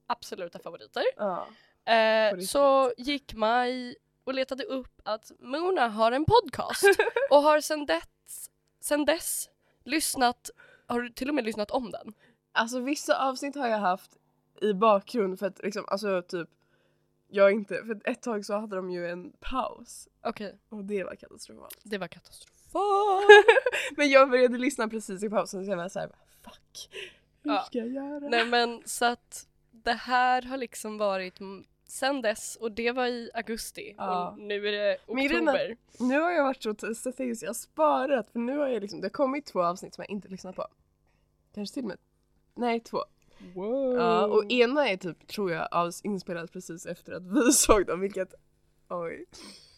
[0.07, 1.03] absoluta favoriter.
[1.17, 1.47] Ja.
[1.93, 3.95] Eh, så gick Maj
[4.31, 6.83] och letade upp att Mona har en podcast
[7.29, 8.49] och har sen dess,
[8.81, 9.49] sen dess
[9.83, 10.49] lyssnat,
[10.87, 12.13] har du till och med lyssnat om den?
[12.51, 14.17] Alltså vissa avsnitt har jag haft
[14.61, 16.49] i bakgrund för att liksom, alltså typ
[17.27, 21.15] jag inte, för ett tag så hade de ju en paus Okej, och det var
[21.15, 21.77] katastrofalt.
[21.83, 23.25] det var katastrofalt.
[23.97, 26.09] Men jag började lyssna precis i pausen så jag var såhär
[26.43, 26.89] fuck,
[27.43, 27.61] hur Ja.
[27.63, 28.19] ska jag göra?
[28.29, 31.39] Nej men så att det här har liksom varit
[31.91, 34.29] sen dess och det var i augusti Ja.
[34.29, 35.77] och nu är det Men grejen är- oktober.
[35.99, 39.05] Nu har jag varit så strategisk, jag har sparat för nu har jag liksom, det
[39.05, 40.67] har kommit två avsnitt som jag inte lyssnat på.
[41.55, 41.97] Kanske till och med,
[42.55, 42.97] nej två.
[43.55, 43.95] Wow.
[43.97, 47.99] Ja, och ena är typ, tror jag, av- inspelat precis efter att vi såg dem
[47.99, 48.33] vilket
[48.89, 49.25] Oj.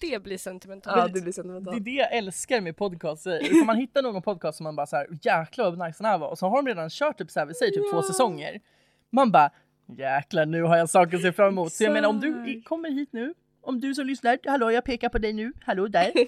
[0.01, 0.97] Det blir sentimentalt.
[0.97, 1.83] Ja det blir Det är sentimentalt.
[1.85, 3.43] det jag älskar med podcaster.
[3.59, 6.17] Får man hitta någon podcast som man bara så här, jäklar vad nice den här
[6.17, 8.61] var och så har de redan kört typ så här, vi säger typ två säsonger.
[9.09, 9.51] Man bara
[9.97, 11.73] jäklar nu har jag saker att se fram emot.
[11.73, 15.09] Så jag menar om du kommer hit nu, om du som lyssnar, hallå jag pekar
[15.09, 16.11] på dig nu, hallå där.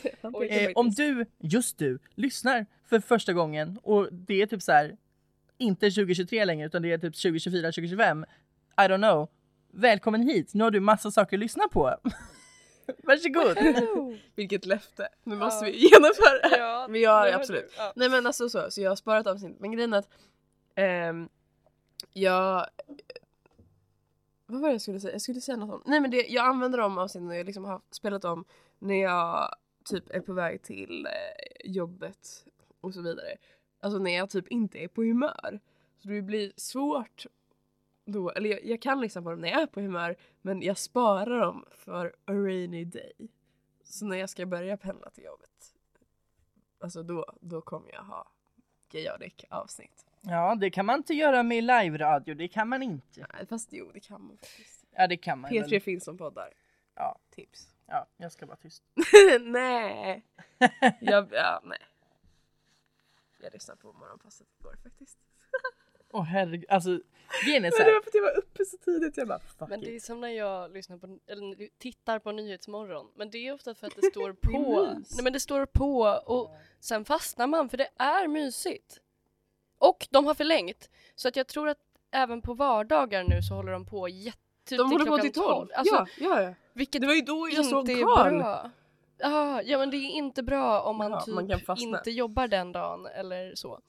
[0.49, 4.97] Eh, om du, just du, lyssnar för första gången och det är typ så här
[5.57, 8.25] inte 2023 längre utan det är typ 2024, 2025.
[8.77, 9.29] I don't know.
[9.73, 11.95] Välkommen hit, nu har du massa saker att lyssna på.
[13.03, 13.57] Varsågod.
[14.35, 15.07] Vilket löfte.
[15.23, 15.71] Nu måste Ja.
[15.71, 16.57] vi genomföra det.
[16.57, 17.73] Ja, Men ja, det var absolut.
[17.77, 17.93] Ja.
[17.95, 19.59] Nej men alltså så, så jag har sparat avsnitt.
[19.59, 20.09] Men grejen är att
[20.75, 21.29] ehm,
[22.13, 22.65] jag...
[24.45, 25.13] Vad var det jag skulle säga?
[25.13, 25.81] Jag skulle säga något om...
[25.85, 28.45] Nej men det, jag använder de avsnitten jag liksom har spelat om
[28.79, 29.55] när jag
[29.85, 32.45] typ är på väg till eh, jobbet
[32.81, 33.37] och så vidare.
[33.79, 35.59] Alltså när jag typ inte är på humör.
[35.97, 37.25] Så det blir svårt
[38.05, 40.61] då, eller jag, jag kan liksom lyssna på dem när jag är på humör men
[40.61, 43.13] jag sparar dem för a rainy day.
[43.83, 45.75] Så när jag ska börja pendla till jobbet
[46.85, 48.31] Alltså då, då kommer jag ha
[48.89, 50.05] Gayotic avsnitt.
[50.27, 53.27] Ja, det kan man inte göra med live-radio, det kan man inte.
[53.33, 54.85] Nej, fast jo det kan man faktiskt.
[54.91, 55.81] Ja, det kan man P3 väl.
[55.81, 56.53] finns som poddar.
[56.95, 57.19] Ja.
[57.29, 57.67] Tips.
[57.87, 58.83] Ja, jag ska vara tyst.
[59.41, 60.25] nej.
[61.01, 61.77] Jag, ja, nej.
[63.41, 65.17] Jag lyssnade på morgonpasset igår faktiskt.
[66.13, 66.99] Åh herregud, alltså
[67.45, 69.17] grejen är så Men det var för att jag var uppe så tidigt.
[69.17, 70.03] Jag bara fuck Men det är it.
[70.03, 73.11] som när jag lyssnar på, eller tittar på Nyhetsmorgon.
[73.15, 74.85] Men det är ofta för att det står på.
[75.15, 79.01] Nej men det står på och sen fastnar man för det är mysigt.
[79.89, 80.89] Och de har förlängt.
[81.15, 81.77] Så att jag tror att
[82.11, 84.37] även på vardagar nu så håller de på jätte
[84.77, 85.69] De håller på till 12.
[85.75, 86.53] Alltså, ja, ja, ja.
[86.73, 88.37] vilket Det var ju då jag såg inte är Karl.
[88.37, 88.71] bra.
[89.17, 91.35] Ja, ja men det är inte bra om man Ja, typ
[91.67, 93.79] man inte jobbar den dagen eller så.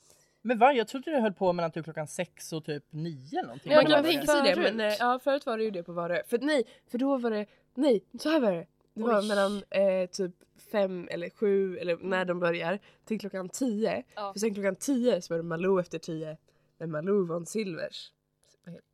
[0.42, 0.72] Men va?
[0.72, 3.72] Jag trodde det höll på mellan typ klockan sex och typ nio någonting.
[3.72, 5.82] Ja, man kan var tänka sig det men eh, ja, förut var det ju det
[5.82, 6.22] på vardagar.
[6.26, 8.66] För nej, för då var det, nej så här var det.
[8.96, 9.28] Det var Oj.
[9.28, 10.32] mellan eh, typ
[10.72, 14.02] fem eller sju eller när de börjar till klockan tio.
[14.14, 14.32] Ja.
[14.32, 16.36] För sen klockan tio så var det Malou efter tio
[16.78, 18.12] med Malou von Silvers.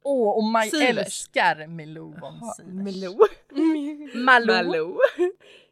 [0.03, 3.05] Åh, och Maj älskar Milou von Sivers.
[3.05, 3.27] Malou.
[4.15, 4.47] Malou.
[4.47, 4.99] Malou.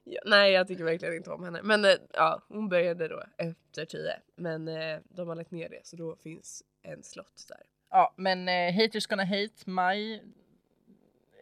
[0.05, 1.63] ja, nej jag tycker verkligen inte om henne.
[1.63, 4.17] Men eh, ja, hon började då efter tio.
[4.37, 7.63] Men eh, de har lagt ner det så då finns en slott där.
[7.91, 9.71] Ja, men eh, haters gonna hate.
[9.71, 10.23] Maj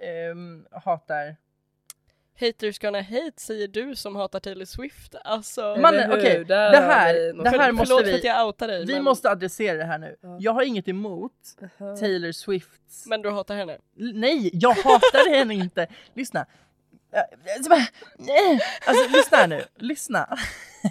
[0.00, 1.36] ehm, hatar...
[2.40, 5.14] Haters gonna hate säger du som hatar Taylor Swift.
[5.24, 5.76] Alltså.
[5.80, 6.18] Man, Eller hur?
[6.18, 8.26] okej, Där det här, vi det här Förlåt måste för att vi...
[8.26, 8.86] jag outar dig.
[8.86, 10.16] Vi men, måste adressera det här nu.
[10.20, 10.36] Ja.
[10.40, 11.32] Jag har inget emot
[11.78, 13.06] Taylor Swifts...
[13.06, 13.72] men du hatar henne.
[13.72, 15.86] L- Nej, jag hatar henne inte.
[16.14, 16.46] Lyssna.
[17.56, 17.72] Alltså.
[18.86, 20.38] Alltså lyssna här nu, lyssna.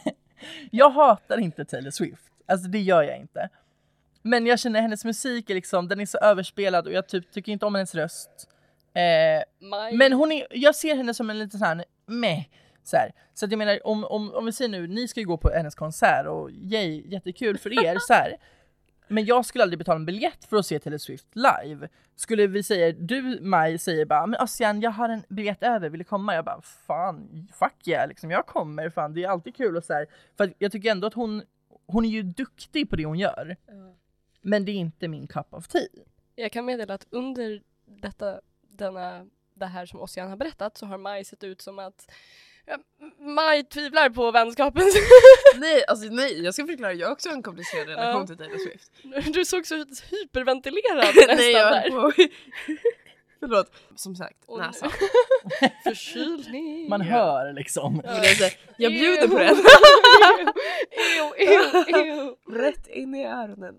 [0.72, 2.24] Jag hatar inte Taylor Swift.
[2.46, 3.50] Alltså det gör jag inte.
[4.22, 7.52] Men jag känner hennes musik är liksom, den är så överspelad och jag typ tycker
[7.52, 8.50] inte om hennes röst.
[8.98, 9.44] Eh,
[9.94, 12.44] men hon är, jag ser henne som en liten sån här meh.
[12.84, 13.12] Så, här.
[13.34, 15.50] så att jag menar om, om, om vi säger nu, ni ska ju gå på
[15.50, 18.38] hennes konsert och yay, jättekul för er så här.
[19.08, 21.90] Men jag skulle aldrig betala en biljett för att se Taylor Swift live.
[22.16, 26.00] Skulle vi säga, du Maj säger bara men Ossian jag har en biljett över, vill
[26.00, 26.36] du komma?
[26.36, 29.94] Jag bara fan, fuck yeah liksom jag kommer fan det är alltid kul och så
[29.94, 30.06] här.
[30.38, 31.44] För jag tycker ändå att hon,
[31.88, 33.58] hon är ju duktig på det hon gör.
[34.42, 35.88] Men det är inte min cup of tea.
[36.36, 38.40] Jag kan meddela att under detta,
[38.78, 42.12] denna, det här som Ossian har berättat så har Maj sett ut som att
[42.66, 42.78] ja,
[43.20, 44.84] Maj tvivlar på vänskapen.
[45.56, 46.94] Nej, alltså nej, jag ska förklara.
[46.94, 48.28] Jag har också en komplicerad relation Ja.
[48.28, 48.92] till Taylor Swift.
[49.34, 49.76] Du såg så
[50.10, 51.90] hyperventilerad nästan nej, jag där.
[51.90, 52.12] på.
[53.40, 53.72] Förlåt.
[53.96, 54.92] Som sagt, Åh, näsan.
[55.84, 56.90] Förkylning.
[56.90, 58.02] Man hör liksom.
[58.06, 59.56] Här, jag bjuder på den.
[60.92, 62.36] Ew, ew, ew.
[62.62, 63.76] Rätt in i öronen.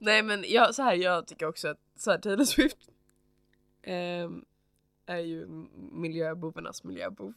[0.00, 2.76] Nej men jag, så här, jag tycker också att så här, Taylor Swift
[3.84, 4.44] ehm,
[5.06, 5.46] är ju
[5.92, 7.34] miljöbovarnas miljöbov.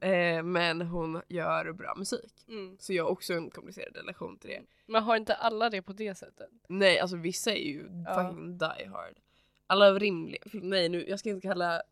[0.00, 2.32] Eh, men hon gör bra musik.
[2.48, 2.76] Mm.
[2.80, 4.62] Så jag har också en komplicerad relation till det.
[4.86, 6.50] Men har inte alla det på det sättet?
[6.68, 8.14] Nej alltså vissa är ju Ja.
[8.14, 9.16] fucking die hard.
[9.66, 10.42] Alla är rimliga.
[10.52, 11.82] Nej nu, jag ska inte kalla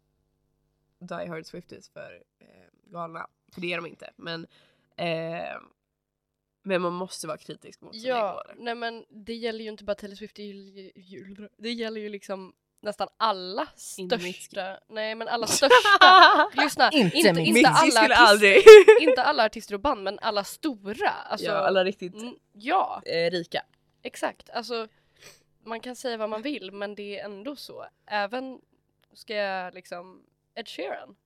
[0.99, 2.47] die hard Swifties för eh,
[2.85, 3.27] galna.
[3.53, 4.11] För det är de inte.
[4.17, 4.47] Men,
[4.97, 5.57] eh,
[6.63, 8.65] men man måste vara kritisk mot sina Ja, idoler.
[8.65, 12.09] nej men det gäller ju inte bara Taylor Swift, det, gäller ju- det gäller ju
[12.09, 13.67] liksom nästan alla
[13.99, 18.63] Inte största, nej men alla största, lyssna, Inte inte, inte, alla artister,
[19.03, 23.31] inte alla artister och band men alla stora, alltså, ja, alla riktigt mm, ja, eh,
[23.31, 23.63] rika.
[24.03, 24.89] exakt, alltså
[25.65, 28.61] man kan säga vad man vill men det är ändå så, även
[29.15, 30.23] ska jag liksom,
[30.55, 31.17] Ed Sheeran,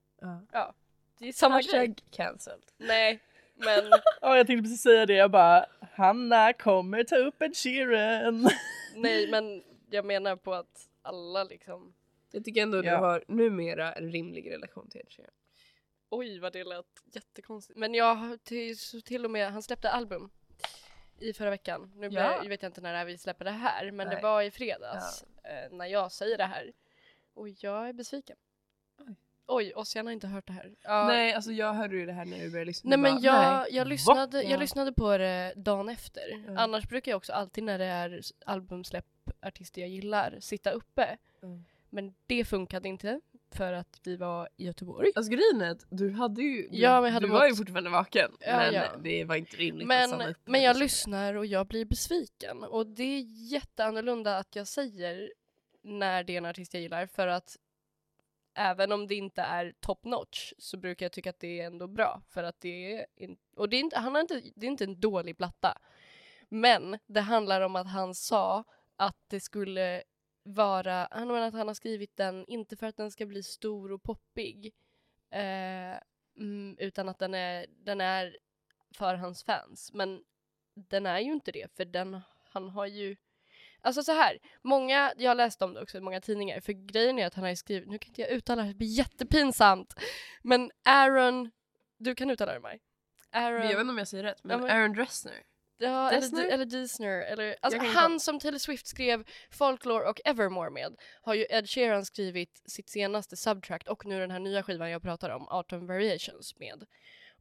[0.51, 0.73] Ja.
[1.19, 2.63] det är samma grej, Hashtag cancelled.
[2.77, 3.19] nej
[3.55, 3.83] men
[4.21, 5.13] Ja, jag tänkte precis säga det.
[5.13, 5.65] Jag bara,
[5.95, 8.49] Hanna kommer ta upp en Sheeran.
[8.95, 11.95] Nej men jag menar på att alla liksom
[12.31, 12.91] Jag tycker ändå att Ja.
[12.91, 15.31] du har numera en rimlig relation till Ed Sheeran.
[16.09, 17.79] Oj vad det lät jättekonstigt.
[17.79, 20.29] Men jag har till, till och med, han släppte album
[21.19, 21.91] i förra veckan.
[21.95, 22.39] Nu Ja.
[22.43, 24.15] jag vet jag inte när vi släpper det här men Nej.
[24.15, 26.71] det var i fredags eh, när jag säger det här.
[27.33, 28.37] Och jag är besviken.
[28.99, 29.15] Oj.
[29.47, 30.75] Oj, Ossian har inte hört det här.
[30.81, 32.89] Ja, Nej, alltså jag hörde ju det här när du började lyssna.
[32.89, 33.75] Nej men bara, jag, nej.
[33.75, 34.49] jag, lyssnade, Ja.
[34.49, 36.43] jag lyssnade på det dagen efter.
[36.47, 36.59] Ja.
[36.59, 39.05] Annars brukar jag också alltid när det är albumsläpp
[39.45, 41.17] artister jag gillar sitta uppe.
[41.43, 41.63] Mm.
[41.89, 45.11] Men det funkade inte för att vi var i Göteborg.
[45.15, 48.31] Alltså att du hade ju, Ja, men hade du var ju mått- fortfarande vaken.
[48.39, 48.97] Ja, men ja.
[49.03, 52.63] det var inte rimligt att Men, stanna upp men jag lyssnar och jag blir besviken.
[52.63, 55.33] Och det är jätteannorlunda att jag säger
[55.81, 57.57] när det är en artist jag gillar för att
[58.53, 61.87] även om det inte är top notch så brukar jag tycka att det är ändå
[61.87, 64.71] bra för att det är in, och det är inte, han har inte, det är
[64.71, 65.77] inte en dålig platta.
[66.49, 68.63] Men det handlar om att han sa
[68.95, 70.03] att det skulle
[70.43, 73.91] vara, han menar att han har skrivit den inte för att den ska bli stor
[73.91, 74.73] och poppig
[75.31, 75.99] eh,
[76.37, 78.37] mm, utan att den är, den är
[78.97, 79.91] för hans fans.
[79.93, 80.23] Men
[80.73, 83.15] den är ju inte det för den, han har ju
[83.81, 87.19] Alltså så här, många, jag har läst om det också i många tidningar för grejen
[87.19, 89.93] är att han har skrivit, nu kan inte jag uttala det, det blir jättepinsamt.
[90.41, 91.51] Men Aaron,
[91.97, 92.79] du kan uttala det Maj.
[93.31, 95.43] Aaron, jag vet inte om jag säger rätt, men, Ja, men- Aaron Dressner.
[95.77, 96.41] Ja, Dessner?
[96.43, 97.21] eller, eller Disner.
[97.21, 98.19] Eller, alltså han kolla.
[98.19, 103.37] som Taylor Swift skrev Folklore och Evermore med har ju Ed Sheeran skrivit sitt senaste
[103.37, 106.85] subtract och nu den här nya skivan jag pratar om, Autumn Variations med.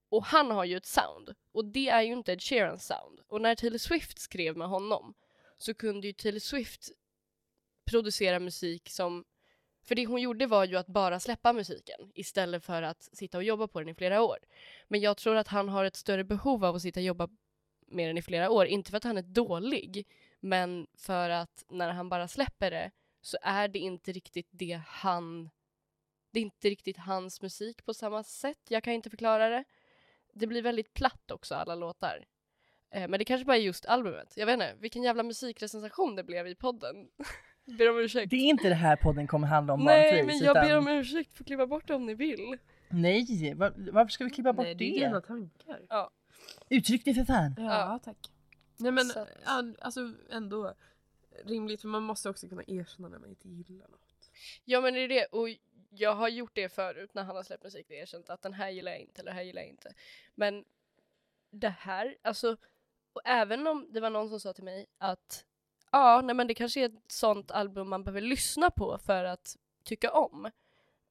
[0.08, 3.20] Och han har ju ett sound och det är ju inte Ed Sheerans sound.
[3.28, 5.14] Och när Taylor Swift skrev med honom
[5.58, 6.88] så kunde ju Taylor Swift
[7.90, 9.24] producera musik som
[9.84, 13.44] för det hon gjorde var ju att bara släppa musiken istället för att sitta och
[13.44, 14.38] jobba på den i flera år.
[14.88, 17.28] Men jag tror att han har ett större behov av att sitta och jobba
[17.94, 18.66] med den i flera år.
[18.66, 20.06] Inte för att han är dålig,
[20.40, 25.50] men för att när han bara släpper det så är det inte riktigt det han...
[26.30, 28.58] Det är inte riktigt hans musik på samma sätt.
[28.68, 29.64] Jag kan inte förklara det.
[30.32, 32.24] Det blir väldigt platt också, alla låtar.
[32.90, 34.32] Eh, men det kanske bara är just albumet.
[34.36, 37.08] Jag vet inte, vilken jävla musikrecension det blev i podden.
[37.78, 38.30] ber om ursäkt.
[38.30, 40.40] Det är inte det här podden kommer handla om Nej, vanligtvis.
[40.40, 40.68] men jag utan...
[40.68, 42.56] ber om ursäkt för att klippa bort det om ni vill.
[42.88, 44.98] Nej, va- varför ska vi klippa bort Nej, det det?
[44.98, 45.80] är dina tankar.
[46.68, 47.54] Uttryck det för fan.
[47.58, 48.30] Ja, tack.
[48.76, 49.26] Nej men Så
[49.80, 50.74] alltså ändå
[51.44, 54.30] rimligt för man måste också kunna erkänna när man inte gillar något.
[54.64, 55.48] Ja men det är det och
[55.90, 58.70] jag har gjort det förut när han har släppt musik och erkänt att den här
[58.70, 59.94] gillar jag inte eller den här gillar jag inte.
[60.34, 60.64] Men
[61.50, 62.56] det här, alltså
[63.12, 65.44] och även om det var någon som sa till mig att
[65.92, 69.56] ja, nej men det kanske är ett sånt album man behöver lyssna på för att
[69.84, 70.50] tycka om.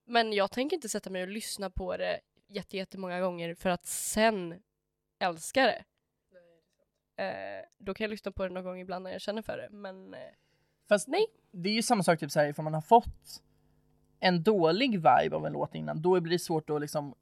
[0.06, 3.86] Men jag tänker inte sätta mig och lyssna på det jätte, jättemånga gånger för att
[3.86, 4.62] sen
[5.19, 5.84] älska det.
[7.23, 9.67] Eh, då kan jag lyssna på det någon gång ibland när jag känner för det
[9.71, 10.19] men eh,
[10.89, 11.26] Fast Nej.
[11.52, 13.41] det är ju samma sak typ såhär ifall man har fått
[14.19, 17.15] en dålig vibe av en låt innan, då blir det svårt att liksom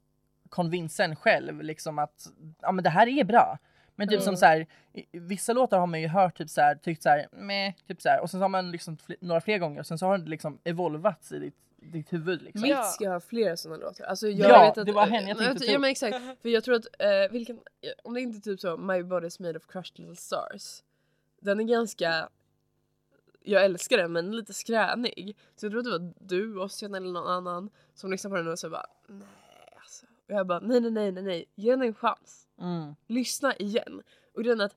[0.48, 2.26] konvinsa en själv liksom att
[2.62, 3.58] ja men det här är bra.
[3.94, 4.36] Men typ som Mm.
[4.36, 7.26] så här, i- vissa låtar har man ju hört typ så här, tyckt så här,
[7.32, 9.86] meh, typ så här, och sen så har man liksom fl- några fler gånger och
[9.86, 12.66] sen så har det liksom evolvats i ditt, ditt huvud liksom.
[12.68, 12.78] Ja.
[12.78, 14.04] Mitt ska ha flera sådana låtar.
[14.04, 16.42] Alltså jag Ja, vet att, det var henne jag tänkte Ja ta men exakt.
[16.42, 17.60] För jag tror att, eh, vilken,
[18.02, 20.82] om det inte är typ så My body's made of crushed little stars.
[21.40, 22.28] Den är ganska,
[23.42, 25.36] jag älskar den men lite skränig.
[25.56, 28.48] Så jag tror att det var du, Ossian eller någon annan som lyssnade på den
[28.52, 29.26] och så bara nej
[29.76, 30.06] alltså.
[30.28, 32.48] Och jag bara nej nej nej nej nej, ge den en chans.
[32.60, 32.94] Mm.
[33.06, 34.02] Lyssna igen.
[34.34, 34.76] Och grejen är att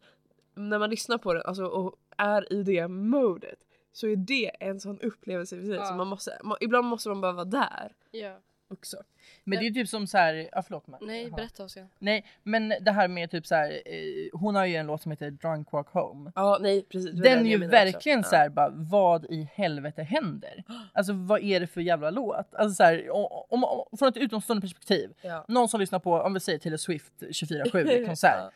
[0.55, 3.59] när man lyssnar på den alltså, och är i det modet
[3.95, 5.85] så är det en sån upplevelse i Ja.
[5.85, 8.39] så man måste, man, ibland måste man bara vara där ja.
[8.67, 8.97] också.
[9.43, 10.99] Men det är ju typ som så här, ja förlåt mig.
[11.03, 11.35] Nej, Jaha.
[11.35, 11.87] berätta Oskar.
[11.99, 15.11] Nej men det här med typ så här, eh, hon har ju en låt som
[15.11, 16.31] heter Drunk Walk Home.
[16.35, 17.11] Ja nej precis.
[17.11, 17.67] Den är ju också.
[17.67, 18.23] verkligen Ja.
[18.23, 20.63] så här, bara vad i helvete händer?
[20.93, 22.55] Alltså vad är det för jävla låt?
[22.55, 25.13] Alltså så här, om, om, om, från ett utomstående perspektiv.
[25.21, 25.45] Ja.
[25.47, 28.35] Någon som lyssnar på, om vi säger Taylor Swift 24-7 i konsert.
[28.37, 28.51] Ja.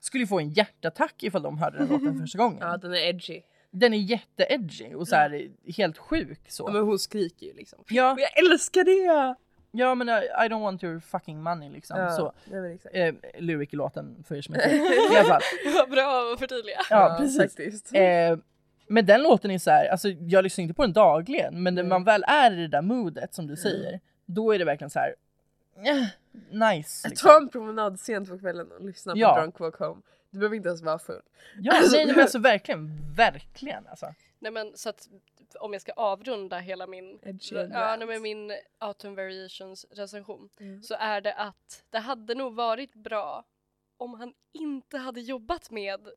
[0.00, 2.58] Skulle ju få en hjärtattack ifall de hörde den låten första gången.
[2.60, 3.42] ja den är edgy.
[3.74, 6.68] Den är jätteedgy och så här, helt sjuk Ja, så.
[6.72, 7.84] men hon skriker ju liksom.
[7.88, 9.34] Ja, Och jag älskar det!
[9.74, 12.10] ja men I, I don't want your fucking money liksom.
[12.16, 12.32] Så.
[12.44, 12.94] men exakt.
[12.96, 14.68] Eh, lyric i låten för er som inte.
[15.12, 15.40] I alla fall.
[15.74, 16.78] Vad bra att förtydliga.
[16.90, 17.92] Ja, precis.
[17.92, 18.38] Eh,
[18.86, 21.82] men den låten är så här, alltså jag lyssnar inte på den dagligen men när
[21.82, 21.88] Mm.
[21.88, 24.98] man väl är i det där modet som du säger, då är det verkligen så
[24.98, 25.14] här.
[25.76, 26.06] eh,
[26.70, 27.08] nice.
[27.08, 27.28] Liksom.
[27.28, 29.40] Ta en promenad sent på kvällen och lyssna på Ja.
[29.40, 30.00] Drunk Walk Home.
[30.32, 31.22] Du behöver inte ens vara full.
[31.60, 34.14] Ja, nej, nej men alltså verkligen, verkligen alltså.
[34.38, 35.08] Nej men så att
[35.60, 37.18] om jag ska avrunda hela min,
[37.50, 40.82] ja, nej, men min Autumn Variations recension Mm.
[40.82, 43.44] så är det att det hade nog varit bra
[43.96, 46.08] om han inte hade jobbat med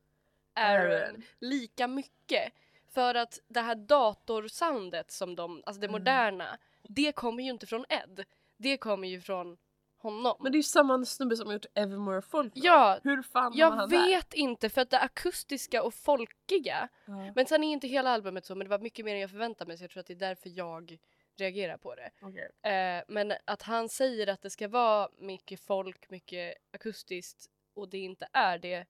[0.54, 1.24] Aaron Aaron.
[1.40, 2.54] lika mycket.
[2.94, 6.00] För att det här datorsoundet som de, alltså det Mm.
[6.02, 8.24] moderna, det kommer ju inte från Ed.
[8.58, 9.58] Det kommer ju från
[10.06, 10.38] honom.
[10.40, 12.54] Men det är ju samma snubbe som har gjort Evermore Folk.
[12.56, 14.08] Ja, Hur fan jag han där?
[14.08, 17.32] vet inte för att det akustiska och folkiga, Ja.
[17.36, 19.68] men sen är inte hela albumet så men det var mycket mer än jag förväntade
[19.68, 20.98] mig så jag tror att det är därför jag
[21.38, 22.12] reagerar på det.
[22.22, 22.74] Okej.
[22.74, 27.98] Eh, men att han säger att det ska vara mycket folk, mycket akustiskt och det
[27.98, 28.86] inte är det.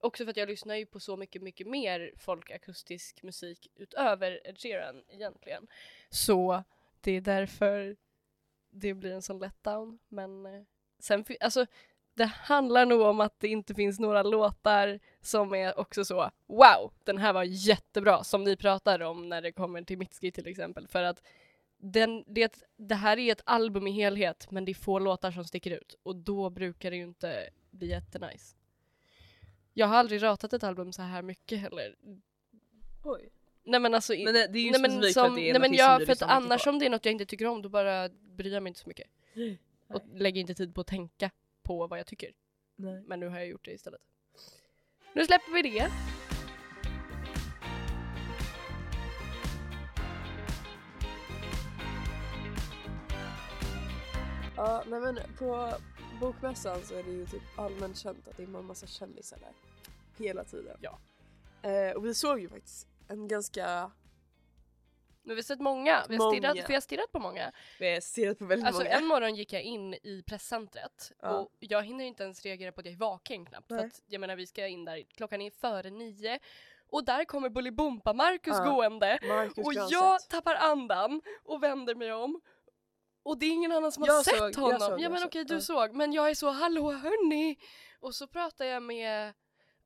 [0.00, 4.58] Också för att jag lyssnar ju på så mycket, mycket mer folkakustisk musik utöver Ed
[4.58, 5.66] Sheeran egentligen.
[6.10, 6.62] Så
[7.00, 7.96] det är därför
[8.70, 9.98] det blir en sån letdown.
[10.08, 10.62] Men eh,
[10.98, 11.66] sen, alltså
[12.14, 16.92] det handlar nog om att det inte finns några låtar som är också så wow,
[17.04, 20.88] den här var jättebra som ni pratar om när det kommer till Mitski till exempel.
[20.88, 21.22] För att
[21.76, 25.44] den, det, det här är ett album i helhet men det är få låtar som
[25.44, 28.56] sticker ut och då brukar det ju inte bli jättenice.
[29.74, 31.96] Jag har aldrig ratat ett album så här mycket heller.
[33.04, 33.28] Oj.
[33.64, 36.02] Nej men alltså, Men det, det är ju nej, men som, nej, men jag, för
[36.02, 36.70] att mycket annars på.
[36.70, 38.08] om det är något jag inte tycker om då bara
[38.38, 39.06] bryr jag mig inte så mycket.
[39.88, 41.30] Och lägger inte tid på att tänka
[41.62, 42.32] på vad jag tycker.
[42.76, 43.02] Nej.
[43.06, 44.00] Men nu har jag gjort det istället.
[45.14, 45.90] Nu släpper vi det.
[54.56, 55.74] Ja, nej men på
[56.20, 59.52] bokmässan så är det ju typ allmänt känt att det är en massa kändisar där.
[60.24, 60.76] Hela tiden.
[60.80, 60.98] Ja.
[61.62, 63.90] Eh, och vi såg ju faktiskt en ganska,
[65.28, 66.04] Har vi sett många.
[66.08, 66.64] Vi har stirrat, Många.
[66.68, 67.52] jag har stirrat på många.
[67.78, 68.96] vi har stirrat på väldigt Alltså många.
[68.96, 71.28] en morgon gick jag in i presscentret Ja.
[71.30, 73.68] och jag hinner inte ens reagera på att jag är vaken knappt.
[73.68, 76.38] För att jag menar vi ska in där, klockan är före nio
[76.90, 78.64] och där kommer Bolibompa-Marcus Ja.
[78.70, 79.92] gående Marcus och Granstedt.
[79.92, 82.40] jag tappar andan och vänder mig om
[83.22, 84.80] och det är ingen annan som har Jag sett såg, jag honom.
[84.80, 85.60] såg, ja jag men okej du ja.
[85.60, 87.56] såg men jag är så hallå hörni
[88.00, 89.32] och så pratar jag med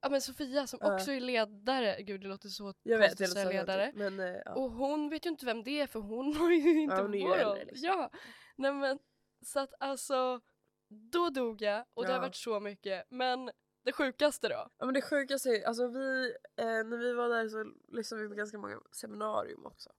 [0.02, 0.94] ja, men Sofia som Ja.
[0.94, 2.02] också är ledare.
[2.02, 3.92] Gud det låter så jag vet, konstigt att säga ledare.
[3.94, 4.54] Men eh, ja.
[4.54, 7.64] Och hon vet ju inte vem det är för hon har ju inte hon är
[7.64, 7.88] liksom.
[7.88, 8.10] Ja,
[8.56, 8.98] nej men
[9.46, 10.40] så att alltså
[10.88, 12.22] då dog jag och det har Ja.
[12.22, 13.50] varit så mycket men
[13.84, 14.68] det sjukaste då?
[14.78, 18.34] ja men det sjukaste alltså vi, eh, när vi var där så lyssnade vi på
[18.34, 19.90] ganska många seminarium också.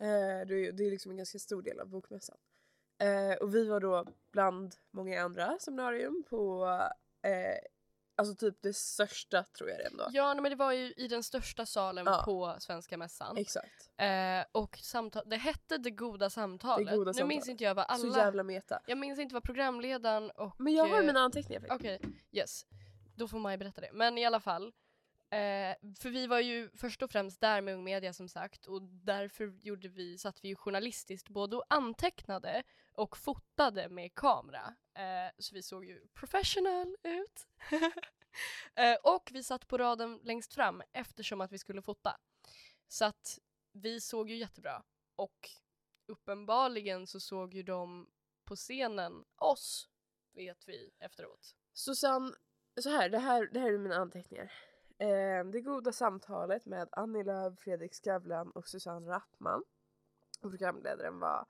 [0.00, 2.36] Eh, det, är, det är liksom en ganska stor del av bokmässan.
[2.98, 6.64] Eh, och vi var då bland många andra seminarium på
[7.22, 7.58] eh,
[8.16, 10.06] Alltså typ det största tror jag det ändå.
[10.12, 12.22] Ja men det var ju i den största salen Ja.
[12.24, 13.36] på Svenska Mässan.
[13.36, 13.90] Exakt.
[13.96, 16.90] Eh, och samtal, det hette Det goda samtalet.
[16.90, 17.48] Det goda nu minns samtalet.
[17.48, 18.12] inte jag vad alla...
[18.12, 18.80] Så jävla meta.
[18.86, 20.54] Jag minns inte vad programledaren och...
[20.58, 21.80] Men jag har eh, mina anteckningar faktiskt.
[21.80, 22.66] Okej, yes.
[23.16, 23.90] Då får Maj berätta det.
[23.92, 24.72] Men i alla fall.
[25.30, 28.82] Eh, för vi var ju först och främst där med Ung Media som sagt och
[28.82, 32.62] därför gjorde vi, satt vi ju journalistiskt både och antecknade
[32.92, 34.74] och fotade med kamera.
[34.94, 37.46] Eh, så vi såg ju professional ut.
[38.74, 42.16] eh, och vi satt på raden längst fram eftersom att vi skulle fota.
[42.88, 43.38] Så att
[43.72, 44.82] vi såg ju jättebra
[45.16, 45.50] och
[46.06, 48.10] uppenbarligen så såg ju de
[48.44, 49.88] på scenen oss,
[50.32, 51.54] vet vi efteråt.
[51.72, 52.34] Susanne,
[52.80, 54.52] så här, det här, det här är mina anteckningar.
[54.98, 59.62] Eh, det goda samtalet med Annie Lööf, Fredrik Skavlan och Susanne Rappman.
[60.42, 61.46] Och programledaren var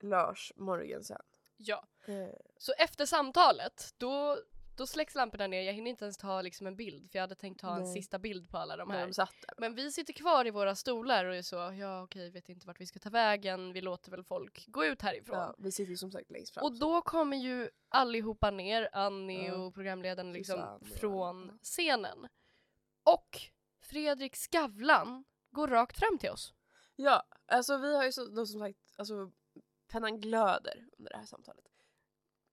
[0.00, 1.22] Lars Morgensen.
[1.56, 1.84] Ja.
[2.06, 4.38] Eh, Så efter samtalet, då,
[4.76, 5.62] då släcks lamporna ner.
[5.62, 7.92] Jag hinner inte ens ta liksom en bild för jag hade tänkt ta en Nej.
[7.92, 9.12] sista bild på alla de här.
[9.12, 9.54] de.
[9.58, 12.80] Men vi sitter kvar i våra stolar och är så, ja okej, vet inte vart
[12.80, 13.72] vi ska ta vägen.
[13.72, 15.36] Vi låter väl folk gå ut härifrån.
[15.38, 16.64] Ja, vi sitter ju som sagt längst fram.
[16.64, 19.54] Och då kommer ju allihopa ner, Annie Ja.
[19.56, 21.58] och programledaren liksom Susanne från alla.
[21.62, 22.28] scenen.
[23.04, 23.40] Och
[23.82, 26.54] Fredrik Skavlan går rakt fram till oss.
[26.96, 29.30] Ja, alltså vi har ju så, då som sagt, alltså
[29.92, 31.64] pennan glöder under det här samtalet.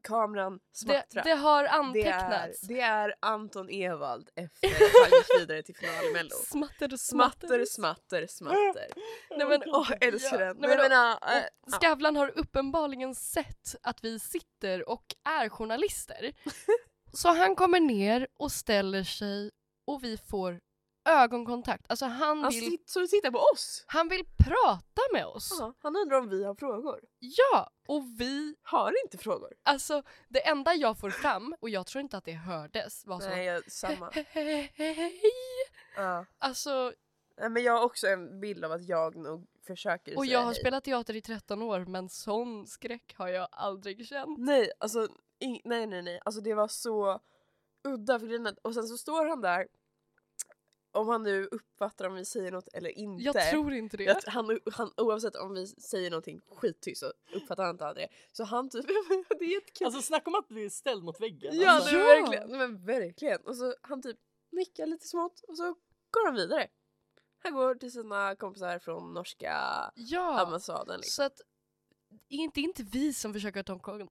[0.03, 1.23] Kameran Det, smattrar.
[1.23, 2.61] det har det, är, antecknats.
[2.61, 6.35] det är Anton Ewald efter att han gick vidare till final i mello.
[6.45, 8.87] Smatter Smatter, smatter, smatter.
[9.37, 10.57] Nej, men, Åh, älskar den.
[10.57, 11.43] Nej, Men men, äh.
[11.67, 16.33] Skavlan har uppenbarligen sett att vi sitter och är journalister.
[17.13, 19.51] Så han kommer ner och ställer sig
[19.93, 20.59] och vi får
[21.09, 21.85] ögonkontakt.
[21.89, 23.83] Alltså han Han vill, så tittar på oss.
[23.87, 25.57] han vill prata med oss.
[25.59, 26.99] Ja, han undrar om vi har frågor.
[27.19, 29.53] Ja, och vi, Har inte frågor.
[29.63, 33.29] alltså det enda jag får fram, och jag tror inte att det hördes, var så
[33.29, 34.09] Nej, jag, samma.
[34.33, 35.21] hej.
[35.95, 36.25] Ja.
[36.37, 36.93] Alltså,
[37.37, 40.39] Nej, Men jag har också en bild av att jag nog försöker och säga jag
[40.39, 40.59] har hej.
[40.61, 44.37] spelat teater i 13 år men sån skräck har jag aldrig känt.
[44.39, 45.07] Nej, alltså
[45.63, 46.19] nej nej nej.
[46.25, 47.19] Alltså det var så
[47.83, 49.67] udda för grejen Och sen så står han där.
[50.93, 53.23] Om han nu uppfattar om vi säger något eller inte.
[53.23, 54.03] Jag tror inte det.
[54.03, 58.07] Jag- han, han, oavsett om vi säger någonting skittyst så uppfattar han inte han det.
[58.31, 58.85] Så han typ,
[59.39, 59.85] det är jättekul.
[59.85, 61.59] Alltså snacka om att bli ställd mot väggen.
[61.59, 61.91] ja, alltså.
[61.95, 63.41] nej, men verkligen, nej, men verkligen.
[63.41, 64.17] Och så han typ
[64.51, 65.63] nickar lite smått och så
[66.11, 66.67] går han vidare.
[67.43, 69.57] Han går till sina kompisar från norska
[69.95, 70.97] Ja, ambassaden.
[70.99, 71.11] Liksom.
[71.11, 71.41] så att
[72.27, 74.09] det är inte, inte vi som försöker ta kon-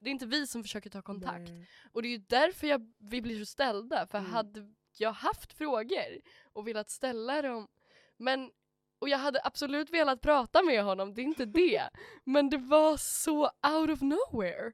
[0.00, 1.50] det är inte vi som försöker ta kontakt.
[1.92, 4.06] Och det är ju därför jag, vi blir så ställda.
[4.06, 4.30] För Mm.
[4.30, 6.20] hade jag haft frågor
[6.52, 7.68] och velat ställa dem,
[8.16, 8.50] men
[8.98, 11.90] och jag hade absolut velat prata med honom, det är inte det.
[12.24, 14.72] Men det var så out of nowhere.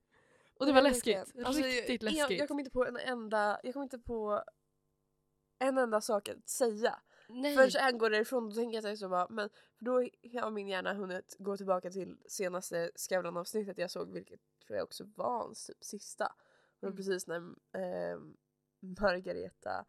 [0.55, 1.17] Och det var läskigt.
[1.45, 2.19] Alltså, Riktigt läskigt.
[2.19, 4.43] Jag, jag kom inte på en enda, jag kom inte på
[5.59, 7.01] en enda sak att säga.
[7.29, 7.57] Nej.
[7.57, 9.49] Förrän han går därifrån då tänker jag så bara, men
[9.79, 9.93] för då
[10.41, 14.85] har min hjärna hunnit gå tillbaka till senaste Skavlan avsnittet jag såg vilket tror jag
[14.85, 16.33] också var hans typ sista.
[16.77, 16.97] Och Mm.
[16.97, 17.37] precis när
[17.73, 18.19] eh,
[18.81, 19.85] Margareta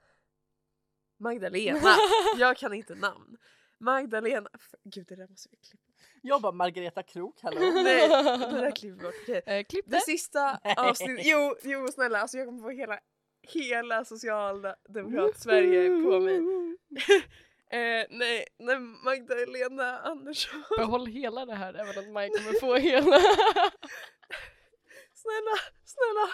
[1.24, 1.96] Magdalena,
[2.38, 3.38] jag kan inte namn.
[3.80, 4.50] Magdalena,
[4.84, 5.84] gud det där måste vi klippa.
[6.22, 7.60] Jag bara Margareta Krok, hallå.
[7.84, 9.14] Nej, det där klipper vi bort.
[9.24, 9.42] Okej.
[9.46, 10.02] Eh, klipp Det det.
[10.02, 13.00] sista avsnittet, jo, jo snälla alltså jag kommer få hela,
[13.42, 16.38] hela socialdemokrat Sverige på mig.
[17.72, 20.64] eh, nej, nej, Magdalena Andersson.
[20.78, 23.20] Behåll hela det här även om Maj kommer få hela.
[25.14, 25.56] Snälla,
[25.86, 26.30] snälla.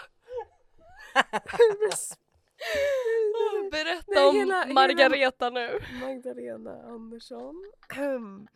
[3.70, 5.78] Berätta Nej, om hela- hela- Margareta nu.
[6.00, 7.72] Magdalena Andersson.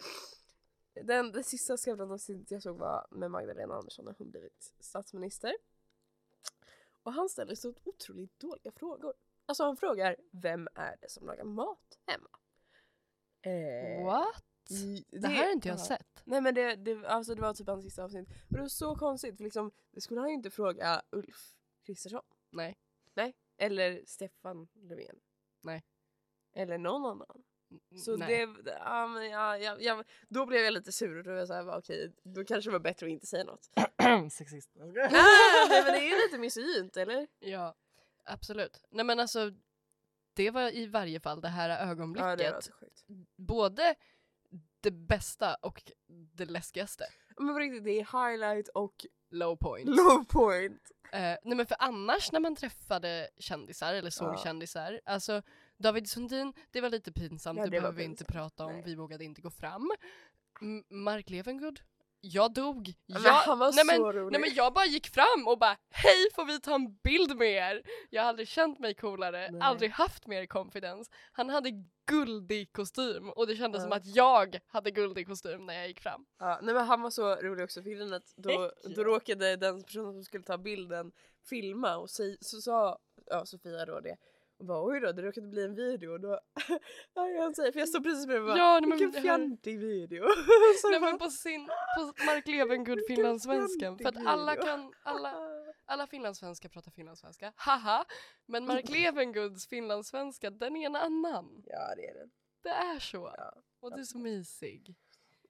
[1.05, 5.57] Den, den sista Skavlan-avsnittet jag såg var med Magdalena Andersson när hon blivit statsminister.
[7.03, 9.15] Och han ställer så otroligt dåliga frågor.
[9.47, 12.29] Alltså han frågar vem är det som lagar mat hemma?
[13.43, 14.45] Eh, What?
[14.71, 15.85] i- Det här har inte jag ja.
[15.85, 16.23] sett.
[16.25, 18.29] Nej men det, det, alltså det var typ hans sista avsnitt.
[18.29, 21.55] Och det var så konstigt för liksom, det skulle han ju inte fråga Ulf
[21.87, 22.23] Kristersson.
[22.51, 22.79] Nej.
[23.15, 23.35] Nej.
[23.59, 25.21] Eller Stefan Löfven.
[25.63, 25.85] Nej.
[26.55, 27.43] Eller någon annan.
[28.05, 28.47] Så Nej.
[28.47, 31.49] det, ja, men ja, ja, ja, då blev jag lite sur och då var jag
[31.49, 33.71] såhär, okej, då kanske det var bättre att inte säga något.
[34.33, 34.71] Sexist.
[34.75, 34.93] nej,
[35.71, 37.27] men det är ju lite misogynt eller?
[37.39, 37.75] Ja,
[38.25, 38.85] absolut.
[38.91, 39.53] Nej men alltså,
[40.35, 42.29] det var i varje fall det här ögonblicket.
[42.29, 43.05] Ja det var så sjukt.
[43.37, 43.95] Både
[44.81, 47.05] det bästa och det läskigaste.
[47.37, 49.89] Men på riktigt, det är highlight och Low point.
[49.89, 50.91] low point.
[51.13, 54.39] Eh, nej men för annars när man träffade kändisar eller såg Ja.
[54.45, 55.43] kändisar, alltså
[55.79, 58.83] David Sundin, det var lite pinsamt, Ja, det, det behöver vi inte prata om, Nej.
[58.87, 59.91] vi vågade inte gå fram.
[60.63, 61.81] M- Mark Levengood,
[62.25, 62.95] jag dog.
[63.07, 64.33] men jag, han var nej, men, så rolig.
[64.33, 67.49] Nej men jag bara gick fram och bara hej får vi ta en bild med
[67.51, 67.83] er?
[68.11, 69.61] Jag har aldrig känt mig coolare, Nej.
[69.61, 71.11] aldrig haft mer confidence.
[71.33, 71.71] Han hade
[72.07, 73.83] guldig kostym och det kändes Ja.
[73.83, 76.27] som att jag hade guldig kostym när jag gick fram.
[76.39, 79.57] Ja, nej men han var så rolig också för grejen är att då, då råkade
[79.57, 81.13] den personen som skulle ta bilden
[81.49, 84.17] filma och säg, så sa ja, Sofia då det
[84.65, 86.41] och bara oj då det råkade bli en video och då
[87.15, 90.25] jag säger för jag stod precis bredvid och bara Ja, nej, men vilken fjantig video.
[90.81, 93.99] så Nej jag men på sin, på Mark Levengood Vilken finlandssvenskan.
[93.99, 95.35] För att alla kan, alla,
[95.85, 98.05] alla finlandssvenskar pratar finlandssvenska, haha.
[98.47, 101.63] Men Mark Levengoods finlandssvenska, den är en annan.
[101.67, 102.29] Ja det är det.
[102.63, 103.35] Det är så.
[103.37, 104.97] Ja, Och du är så mysig.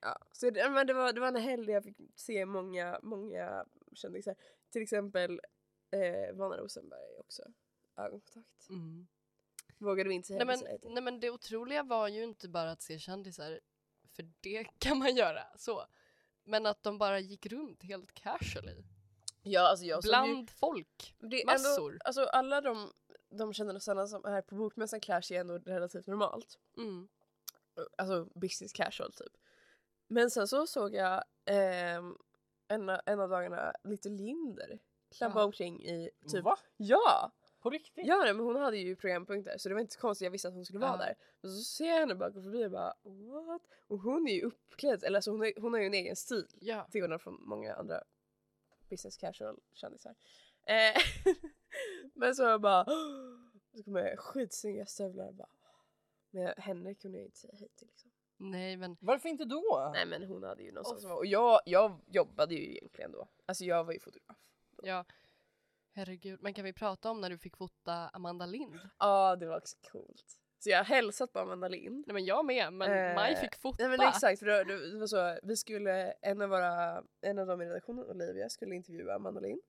[0.00, 3.64] Ja, så det, men det, var, det var en helg jag fick se många, många
[3.92, 4.34] kändisar.
[4.72, 5.40] Till exempel
[5.90, 7.42] eh, Vanna Rosenberg också.
[7.96, 8.68] Ögonkontakt.
[8.68, 9.06] Mm.
[9.78, 12.82] Vågade vi inte säga Nej, men, nej men det otroliga var ju inte bara att
[12.82, 13.60] se kändisar,
[14.16, 15.86] för det kan man göra så.
[16.44, 18.84] Men att de bara gick runt helt casually.
[19.42, 21.14] Ja alltså jag som ju, Bland folk.
[21.18, 21.92] det är massor.
[21.92, 22.92] Ändå, alltså alla de,
[23.30, 26.58] de kändisarna som är på bokmässan klär sig ändå relativt normalt.
[26.76, 27.08] Mm.
[27.98, 29.32] Alltså business casual typ.
[30.06, 32.16] Men sen så såg jag ehm,
[32.68, 34.78] en, en av dagarna lite Linder
[35.10, 35.44] klampa Ja.
[35.44, 36.58] omkring i typ Va?
[36.76, 37.32] Ja!
[37.64, 38.06] På riktigt?
[38.06, 40.48] Ja nej, men hon hade ju programpunkter så det var inte så konstigt, jag visste
[40.48, 41.14] att hon skulle vara där.
[41.40, 43.62] Men så ser jag henne bara gå förbi och bara what?
[43.86, 46.46] Och hon är ju uppklädd, eller alltså hon, är, hon har ju en egen stil.
[46.60, 46.86] Ja.
[46.90, 48.02] Till skillnad från många andra
[48.90, 50.14] business casual kändisar.
[50.66, 51.02] Eh,
[52.14, 52.84] men så jag bara
[53.76, 55.48] så kommer jag skitsnygga stövlar och bara
[56.30, 58.10] men henne kunde jag inte säga hej till liksom.
[58.36, 59.90] Nej men Varför inte då?
[59.94, 61.14] Nej men hon hade ju att vara.
[61.14, 63.28] Och jag, jag jobbade ju egentligen då.
[63.46, 64.36] Alltså jag var ju fotograf.
[64.82, 65.04] ja.
[65.96, 68.78] Herregud, men kan vi prata om när du fick fota Amanda Lind?
[68.98, 70.24] Ja det var också coolt.
[70.58, 72.04] Så jag har hälsat på Amanda Lind.
[72.06, 73.88] Nej men jag med, men Eh, Maj fick fota.
[73.88, 77.46] Nej men exakt för det, det var så, vi skulle, en av våra, en av
[77.46, 79.60] dem i redaktionen, Olivia, skulle intervjua Amanda Lind.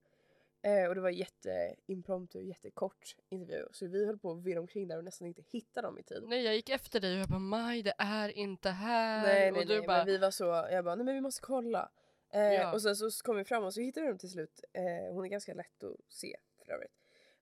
[0.61, 3.65] Eh, och det var jätteimpromptu, jättekort intervju.
[3.71, 6.23] Så vi höll på att virra omkring där och nästan inte hittade dem i tid.
[6.27, 9.23] Nej jag gick efter dig och jag bara Maj det är inte här.
[9.23, 11.21] nej, nej, och du nej bara men vi var så, jag bara nej men vi
[11.21, 11.89] måste kolla.
[12.35, 12.73] Eh, Ja.
[12.73, 14.63] Och sen så kom vi fram och så hittade vi dem till slut.
[14.73, 16.93] Eh, hon är ganska lätt att se för övrigt.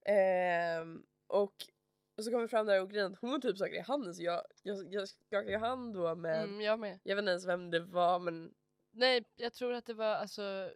[0.06, 1.54] Ehm, och,
[2.18, 4.42] och så kom vi fram där och grejen hon typ saker i handen så jag,
[4.64, 7.00] jag, jag skakade hand då med, mm, jag med.
[7.04, 8.54] jag vet inte ens vem det var men
[8.92, 10.72] Nej jag tror att det var alltså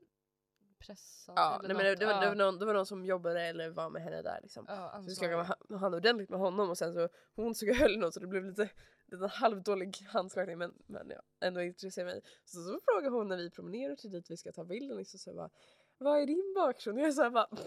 [0.79, 1.33] pressan?
[1.37, 2.29] Ja, nej, men det, det, var, det, Ja.
[2.29, 4.65] var någon, det var någon som jobbade eller var med henne där liksom.
[4.67, 7.97] Ja, Så vi ha hand ordentligt med honom och sen så hon såg jag höll
[7.97, 8.69] något så det blev lite,
[9.07, 12.21] lite halvdålig handskakning men, men ja, ändå intresserade mig.
[12.45, 15.33] Så, så frågade hon när vi promenerar till dit vi ska ta bilden liksom, så
[15.33, 15.49] bara
[15.97, 16.99] Vad är din bakgrund?
[16.99, 17.47] Och jag såhär bara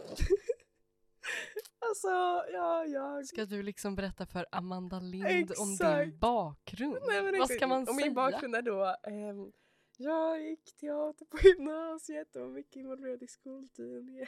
[1.78, 2.08] Alltså
[2.52, 6.04] ja jag Ska du liksom berätta för Amanda Lind om Exakt.
[6.10, 6.98] din bakgrund?
[7.06, 8.06] Nej, men Vad ska man och säga?
[8.06, 9.52] min bakgrund är då ehm,
[9.96, 14.26] jag gick teater på gymnasiet och var mycket involverad i skoltidningen.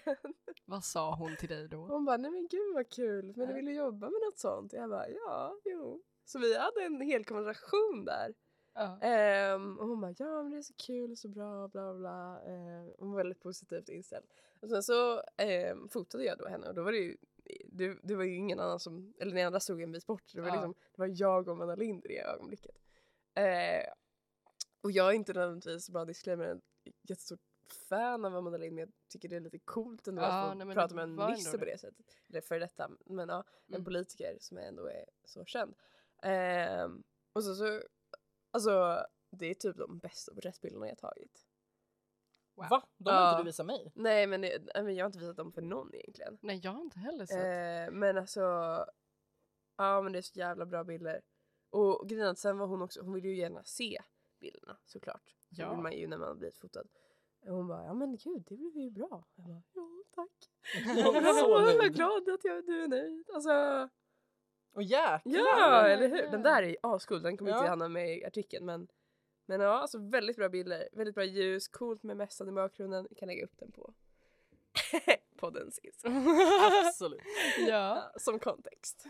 [0.65, 1.77] Vad sa hon till dig då?
[1.77, 4.73] Hon bara, nej men gud vad kul, men du vill du jobba med något sånt?
[4.73, 6.03] Jag bara, ja, jo.
[6.25, 8.35] Så vi hade en hel konversation där.
[8.75, 8.99] Ja.
[9.01, 11.95] Ehm, och hon bara, ja men det är så kul och så bra, bla bla
[11.95, 12.41] bla.
[12.53, 14.27] Ehm, hon var väldigt positivt inställd.
[14.61, 17.16] Och sen så ehm, fotade jag då henne och då var det ju
[17.66, 20.33] det, det var ju ingen annan som, eller den andra stod en bit bort.
[20.35, 20.55] Det var, Ja.
[20.55, 22.77] liksom, det var jag och Amanda Lind i det ögonblicket.
[23.35, 23.83] Ehm,
[24.81, 26.61] och jag är inte nödvändigtvis, bara disclaimer, en
[27.03, 27.41] jättestort
[27.89, 30.64] fan av Amanda Lind men jag tycker det är lite coolt ändå Ja, att få
[30.64, 31.73] nej, prata med en minister på det.
[31.73, 32.07] det sättet.
[32.29, 33.85] Eller för detta, men ja, en Mm.
[33.85, 35.75] politiker som ändå är så känd.
[36.23, 37.03] Ehm,
[37.33, 37.83] och så, så,
[38.51, 41.47] alltså det är typ de bästa porträttbilderna jag tagit.
[42.55, 42.66] Wow.
[42.70, 42.83] Va?
[42.99, 43.31] De har Ja.
[43.31, 43.93] inte du visat mig.
[43.95, 46.39] Nej men, det, nej, men jag har inte visat dem för någon egentligen.
[46.43, 47.89] Nej jag har inte heller sett.
[47.89, 48.41] Eh, men alltså,
[49.77, 51.23] ja men det är så jävla bra bilder.
[51.70, 54.03] Och grejen att sen var hon också, hon ville ju gärna se
[54.41, 55.35] bilderna såklart.
[55.57, 55.70] Så Ja.
[55.70, 56.87] vill man ju när man har blivit fotad.
[57.47, 59.25] Och hon bara, ja men gud det blev ju bra.
[59.35, 60.51] Jag bara, ja tack.
[60.97, 61.95] Jag var så jag är nöjd.
[61.95, 63.31] glad att jag, du är nöjd.
[63.35, 63.89] Alltså,
[64.73, 65.20] Och jäklar!
[65.59, 66.31] ja eller hur.
[66.31, 67.59] Den där är ascool, den kommer Ja.
[67.59, 68.89] inte hamna med i artikeln men
[69.47, 73.07] men ja, alltså väldigt bra bilder, väldigt bra ljus, coolt med mässan i bakgrunden.
[73.11, 73.93] Vi kan lägga upp den på
[75.37, 76.27] poddens Instagram.
[76.87, 77.20] Absolut.
[77.68, 78.12] ja.
[78.16, 79.07] Som kontext.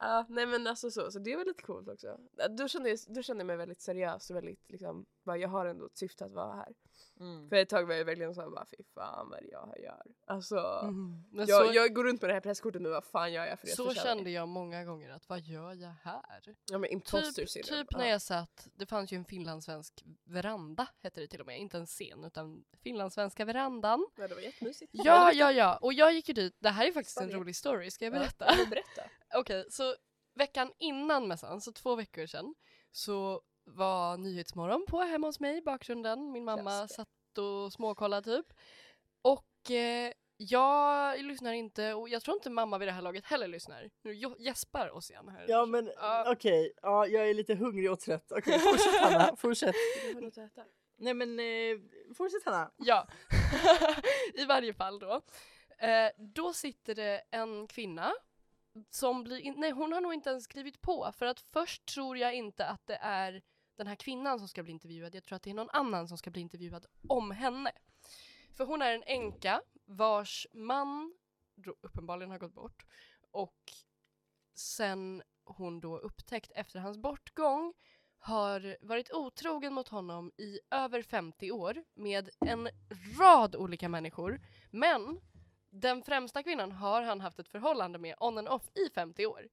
[0.00, 2.18] Ja, nej men alltså så, så det var lite coolt också.
[2.50, 5.66] Då kände jag, då kände jag mig väldigt seriös och väldigt liksom, bara jag har
[5.66, 6.74] ändå ett syfte att vara här.
[7.20, 7.48] Mm.
[7.48, 10.02] För ett tag var jag verkligen såhär bara fy fan vad det jag gör?
[10.26, 11.24] Alltså, Mm.
[11.32, 13.66] Jag, så, jag går runt med det här presskortet nu, vad fan gör jag för
[13.66, 13.72] det?
[13.72, 16.56] så kände jag många gånger att vad gör jag här?
[16.70, 21.20] Ja men imposter Typ, typ när jag satt, det fanns ju en finlandssvensk veranda hette
[21.20, 24.06] det till och med, inte en scen utan finlandssvenska verandan.
[24.16, 24.90] Ja, det var jättemysigt.
[24.94, 27.40] Ja, ja, ja, och jag gick ju dit, det här är faktiskt en Spanien.
[27.40, 28.46] rolig story, ska jag Ja, berätta?
[28.58, 29.02] ja, berätta.
[29.38, 29.94] Okej, så
[30.34, 32.54] veckan innan mässan, så två veckor sedan,
[32.92, 36.32] så var Nyhetsmorgon på hemma hos mig i bakgrunden.
[36.32, 37.08] Min mamma satt
[37.38, 38.46] och småkollade typ.
[39.22, 43.48] Och eh, jag lyssnar inte, och jag tror inte mamma vid det här laget heller
[43.48, 43.90] lyssnar.
[44.02, 45.44] Nu gäspar Ossian här.
[45.48, 46.32] Ja men Ja.
[46.32, 48.32] okej, ja, jag är lite hungrig och trött.
[48.32, 49.74] Okej fortsätt Hanna, fortsätt.
[50.96, 51.78] Nej men eh,
[52.16, 52.70] fortsätt Hanna.
[52.76, 53.08] Ja,
[54.34, 55.20] i varje fall då.
[55.78, 58.12] Eh, då sitter det en kvinna
[58.90, 62.16] som blir, in- nej hon har nog inte ens skrivit på för att först tror
[62.18, 63.42] jag inte att det är
[63.76, 66.18] den här kvinnan som ska bli intervjuad, jag tror att det är någon annan som
[66.18, 67.72] ska bli intervjuad om henne.
[68.52, 71.14] För hon är en änka vars man
[71.80, 72.86] uppenbarligen har gått bort
[73.30, 73.72] och
[74.54, 77.74] sen hon då upptäckt efter hans bortgång
[78.18, 82.68] har varit otrogen mot honom i över 50 år med en
[83.18, 84.40] rad olika människor.
[84.70, 85.20] Men
[85.70, 89.48] den främsta kvinnan har han haft ett förhållande med on and off i 50 år.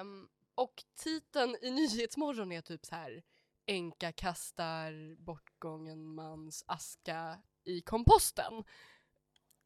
[0.00, 0.28] Um,
[0.60, 3.22] och titeln i Nyhetsmorgon är typ så här
[3.66, 8.64] Änka kastar bortgången mans aska i komposten.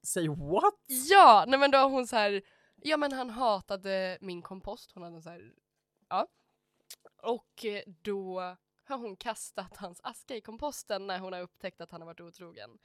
[0.03, 0.85] Say what?
[1.11, 2.43] Ja, nej men då har hon så här,
[2.77, 5.55] ja men han hatade min kompost, hon hade så här,
[6.09, 6.27] ja.
[7.23, 8.41] Och eh, då
[8.85, 12.21] har hon kastat hans aska i komposten när hon har upptäckt att han har varit
[12.21, 12.79] otrogen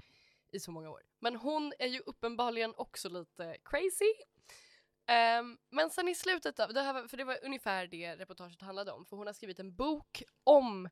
[0.51, 1.01] i så många år.
[1.19, 4.13] Men hon är ju uppenbarligen också lite crazy.
[5.09, 8.91] Um, men sen i slutet av, det här, för det var ungefär det reportaget handlade
[8.91, 10.89] om, för hon har skrivit en bok om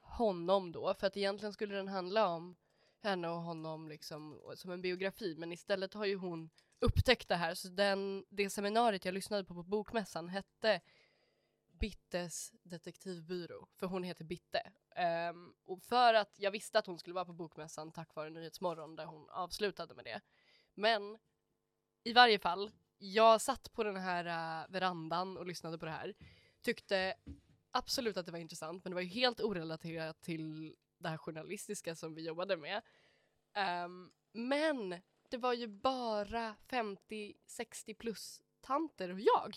[0.00, 2.56] honom då, för att egentligen skulle den handla om
[3.02, 7.54] henne och honom liksom som en biografi men istället har ju hon upptäckt det här
[7.54, 10.80] så den, det seminariet jag lyssnade på på bokmässan hette
[11.82, 14.72] Bittes detektivbyrå för hon heter Bitte.
[15.30, 18.96] Um, och för att jag visste att hon skulle vara på bokmässan tack vare Nyhetsmorgon
[18.96, 20.20] där hon avslutade med det.
[20.74, 21.18] Men
[22.04, 22.72] i varje fall,
[23.02, 26.14] jag satt på den här uh, verandan och lyssnade på det här.
[26.60, 27.14] Tyckte
[27.70, 31.96] absolut att det var intressant men det var ju helt orelaterat till det här journalistiska
[31.96, 32.82] som vi jobbade med.
[33.84, 39.56] Um, men det var ju bara 50-60 plus tanter och jag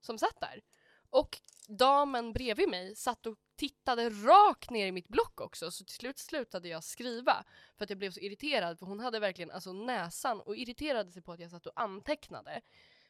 [0.00, 0.62] som satt där.
[1.10, 5.94] Och damen bredvid mig satt och tittade rakt ner i mitt block också så till
[5.94, 7.44] slut slutade jag skriva
[7.76, 11.22] för att jag blev så irriterad för hon hade verkligen alltså näsan och irriterade sig
[11.22, 12.60] på att jag satt och antecknade.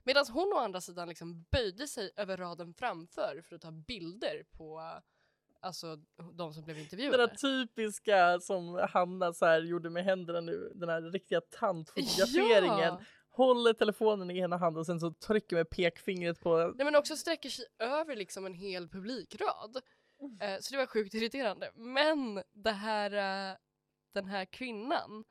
[0.03, 4.45] Medan hon å andra sidan liksom böjde sig över raden framför för att ta bilder
[4.53, 5.01] på
[5.61, 5.97] alltså
[6.33, 7.17] de som blev Den intervjuade.
[7.17, 12.79] där typiska som Hanna så här gjorde med händerna nu, den här riktiga tantfotograferingen.
[12.79, 13.01] Ja!
[13.31, 16.73] Håller telefonen i ena handen och sen så trycker med pekfingret på...
[16.77, 19.81] Nej men också sträcker sig över liksom en hel publikrad.
[20.21, 20.41] Mm.
[20.41, 21.71] Eh, så det var sjukt irriterande.
[21.75, 23.11] Men det här,
[23.51, 23.57] eh,
[24.13, 25.25] den här kvinnan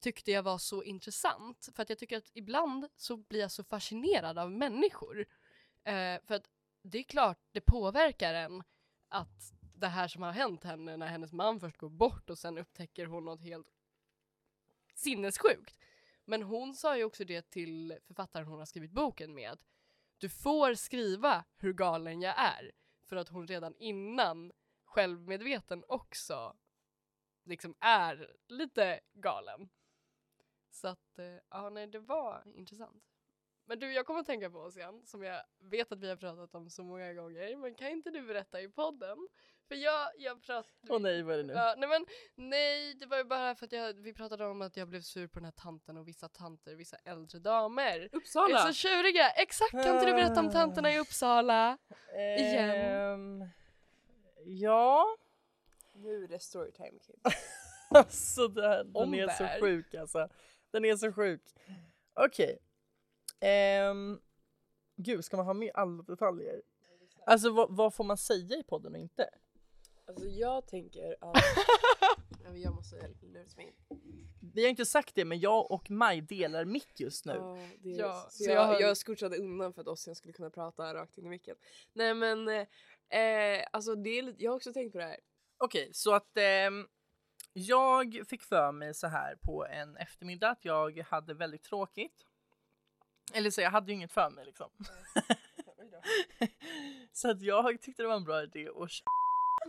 [0.00, 1.68] tyckte jag var så intressant.
[1.74, 5.26] För att jag tycker att ibland så blir jag så fascinerad av människor.
[5.84, 6.50] Eh, för att
[6.82, 8.62] det är klart, det påverkar en
[9.08, 12.58] att det här som har hänt henne när hennes man först går bort och sen
[12.58, 13.68] upptäcker hon något helt
[14.94, 15.78] sinnessjukt.
[16.24, 19.60] Men hon sa ju också det till författaren hon har skrivit boken med att
[20.18, 22.70] du får skriva hur galen jag är
[23.10, 24.52] för att hon redan innan
[24.84, 26.56] självmedveten också
[27.44, 29.68] liksom är lite galen.
[30.70, 33.04] Så att, eh, ja nej det var intressant.
[33.64, 36.54] Men du, jag kommer att tänka på Ossian, som jag vet att vi har pratat
[36.54, 39.28] om så många gånger, men kan inte du berätta i podden?
[39.70, 40.68] För jag, jag pratade...
[40.88, 41.52] Åh nej, vad är det nu?
[41.52, 44.76] Ja, nej men nej, det var ju bara för att jag, vi pratade om att
[44.76, 48.08] jag blev sur på den här tanten och vissa tanter, vissa äldre damer.
[48.12, 48.58] Uppsala!
[48.58, 49.30] Är så tjuriga!
[49.30, 51.78] Exakt, kan inte du berätta om tanterna i Uppsala?
[52.38, 52.70] igen.
[52.70, 53.48] Ehm,
[54.44, 55.16] ja.
[55.92, 57.22] Nu är det storytime kids.
[57.90, 60.28] Alltså den, den är så sjuk alltså.
[60.70, 61.42] Den är så sjuk.
[62.14, 62.58] Okej.
[63.40, 64.20] Ehm,
[64.96, 66.62] gud, ska man ha med alla detaljer?
[67.26, 69.28] Alltså vad, vad får man säga i podden och inte?
[70.10, 71.36] Alltså jag tänker att...
[72.44, 73.74] ja, jag måste luras mig.
[74.54, 77.32] Vi har inte sagt det men jag och Maj delar mick just nu.
[77.32, 80.14] Ja, det är, Ja, så så jag, jag har- jag scoochade undan för att Ossian
[80.16, 81.56] skulle kunna prata rakt in i micken.
[81.92, 85.20] Nej men, eh, alltså det är lite, jag har också tänkt på det här.
[85.58, 86.86] Okej, så att ehm,
[87.52, 92.24] jag fick för mig så här på en eftermiddag att jag hade väldigt tråkigt.
[93.34, 94.70] Eller så jag hade ju inget för mig liksom.
[97.12, 98.90] så att jag tyckte det var en bra idé att
[99.60, 99.68] Det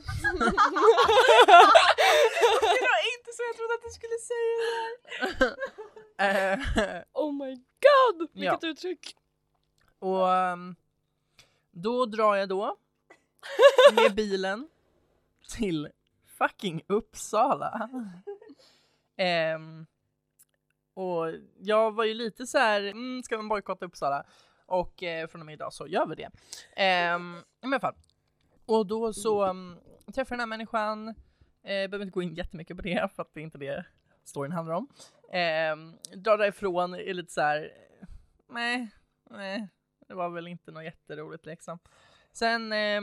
[2.82, 4.54] var inte så jag trodde att du skulle säga
[5.40, 5.56] det.
[6.18, 6.60] Eh,
[7.14, 8.30] Oh my god!
[8.34, 8.52] Ja.
[8.52, 9.16] Vilket uttryck!
[10.00, 10.76] Och ehm,
[11.72, 12.78] då drar jag då
[13.94, 14.70] med bilen
[15.50, 15.90] till
[16.38, 17.90] fucking Uppsala.
[19.18, 19.86] Ehm,
[20.94, 21.26] och
[21.60, 24.26] jag var ju lite så här, mm, ska man bojkotta Uppsala?
[24.66, 26.30] Och eh, från och med idag så gör vi det.
[27.62, 27.96] Men i alla fall.
[28.72, 29.80] Och då så um,
[30.14, 31.14] träffar jag den här människan, eh,
[31.64, 33.86] behöver inte gå in jättemycket på det för att det är inte det
[34.24, 34.88] storyn handlar om.
[35.32, 35.76] Eh,
[36.18, 37.72] drar därifrån, är lite så här,
[38.50, 38.92] nej,
[39.30, 39.68] nej,
[40.08, 41.80] det var väl inte något jätteroligt liksom.
[42.32, 43.02] Sen eh,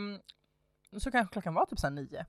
[0.99, 2.27] så kanske klockan var typ såhär nio.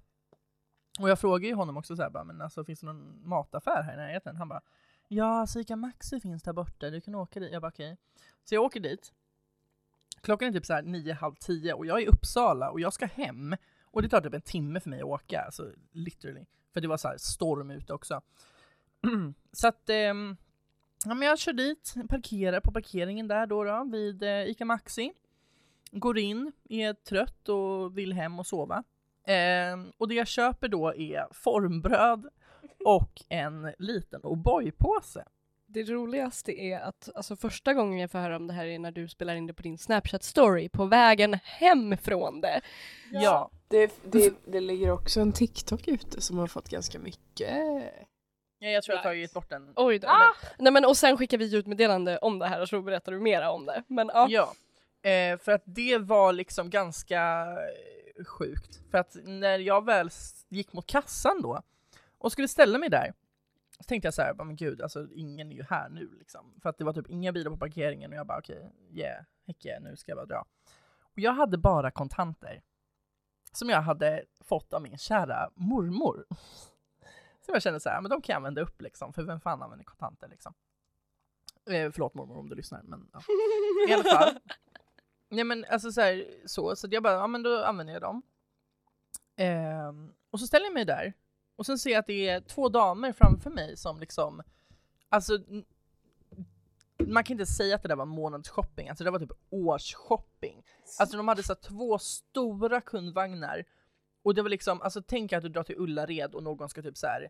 [1.00, 3.84] Och jag frågar ju honom också så här, bara, men alltså finns det någon mataffär
[3.84, 4.36] här i närheten?
[4.36, 4.62] Han bara,
[5.08, 7.54] ja alltså Ica Maxi finns där borta, du kan åka dit.
[7.54, 7.98] Jag bara okej.
[8.44, 9.14] Så jag åker dit.
[10.22, 12.94] Klockan är typ så här nio, halv tio och jag är i Uppsala och jag
[12.94, 13.56] ska hem.
[13.84, 16.46] Och det tar typ en timme för mig att åka, alltså literally.
[16.74, 18.22] För det var så här storm ute också.
[19.52, 20.14] så att eh,
[21.06, 25.14] Ja, men jag kör dit, parkerar på parkeringen där då, då vid eh, Ica Maxi.
[25.92, 28.84] Går in, är trött och vill hem och sova.
[29.24, 32.30] Eh, och det jag köper då är formbröd
[32.86, 35.24] och en liten O'boy-påse.
[35.72, 38.92] Det roligaste är att alltså, första gången jag får höra om det här är när
[38.92, 42.62] du spelar in det på din Snapchat-story på vägen hem från det.
[43.12, 43.52] Ja.
[43.68, 47.58] Det, det, det ligger också en TikTok ute som har fått ganska mycket.
[48.60, 49.74] ja, jag tror jag har tagit bort den.
[49.76, 50.08] Oj då.
[50.08, 53.12] Men, nej, men, och sen skickar vi ut meddelande om det här och så berättar
[53.12, 53.84] du mera om det.
[53.88, 54.28] Men ja.
[54.30, 54.54] Ja,
[55.10, 57.48] eh, för att det var liksom ganska
[58.18, 58.80] eh, sjukt.
[58.92, 60.10] För att när jag väl
[60.50, 61.62] gick mot kassan då
[62.18, 63.14] och skulle ställa mig där
[63.80, 66.60] så tänkte jag så här, "Bara, men gud, alltså ingen är ju här nu liksom.
[66.62, 69.66] För att det var typ inga bilar på parkeringen och jag bara okej, yeah, heck
[69.66, 70.46] yeah, nu ska jag bara dra.
[71.02, 72.62] Och jag hade bara kontanter
[73.52, 76.26] som jag hade fått av min kära mormor.
[77.46, 79.62] Så jag kände så här, men de kan jag använda upp liksom, för vem fan
[79.62, 80.54] använder kontanter liksom?
[81.70, 83.22] Eh, förlåt mormor om du lyssnar, men ja.
[83.90, 84.40] I alla fall.
[85.30, 88.22] Nej men alltså så här, så, så jag bara, ja men då använder jag dem.
[89.36, 91.14] Ehm, och så ställer jag mig där
[91.60, 94.44] och sen ser jag att det är två damer framför mig som liksom,
[95.10, 95.40] alltså
[96.98, 100.64] man kan inte säga att det där var månadsshopping, alltså det var typ årsshopping.
[101.00, 103.66] Alltså de hade så två stora kundvagnar
[104.24, 106.98] och det var liksom, alltså tänk att du drar till Ullared och någon ska typ
[106.98, 107.30] så här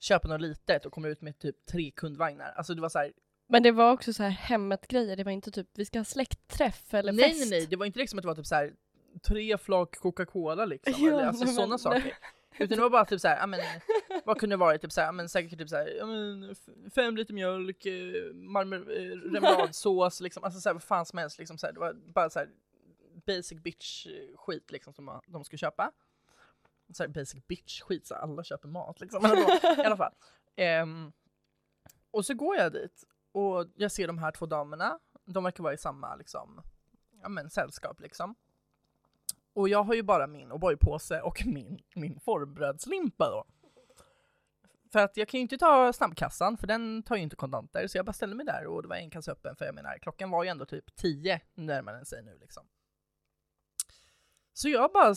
[0.00, 2.52] köpa något litet och kommer ut med typ tre kundvagnar.
[2.56, 3.12] Alltså det var så här,
[3.48, 5.16] Men det var också så här hemmet-grejer.
[5.16, 7.40] Det var inte typ vi ska ha släktträff eller nej, fest.
[7.40, 8.72] Nej nej det var inte liksom att det var typ så här
[9.28, 12.18] tre flak Coca-Cola liksom, Ja, eller alltså nej, sådana saker.
[12.58, 13.60] Utan det var bara typ såhär, ja men
[14.24, 14.82] vad kunde det varit?
[14.82, 16.54] Typ såhär, ja men säkert typ såhär, ja men
[16.94, 21.72] fem liter mjölk, eh, eh, remouladsås liksom, alltså såhär vad fan som helst liksom såhär,
[21.72, 22.48] det var bara såhär
[23.26, 25.92] basic bitch skit liksom som de skulle köpa.
[26.92, 29.22] så här basic bitch skit så här, alla köper mat liksom.
[29.22, 30.14] Men då, I alla fall.
[30.82, 31.12] Um,
[32.10, 34.98] och så går jag dit och jag ser de här två damerna.
[35.24, 36.62] De verkar vara i samma liksom,
[37.22, 38.34] ja men sällskap liksom.
[39.56, 43.44] Och jag har ju bara min O'boy-påse och min, min formbrödslimpa då.
[44.92, 47.98] För att jag kan ju inte ta snabbkassan för den tar ju inte kontanter så
[47.98, 50.30] jag bara ställde mig där och det var en kassa öppen för jag menar klockan
[50.30, 52.66] var ju ändå typ 10 närmare den sig nu liksom.
[54.52, 55.14] Så jag bara,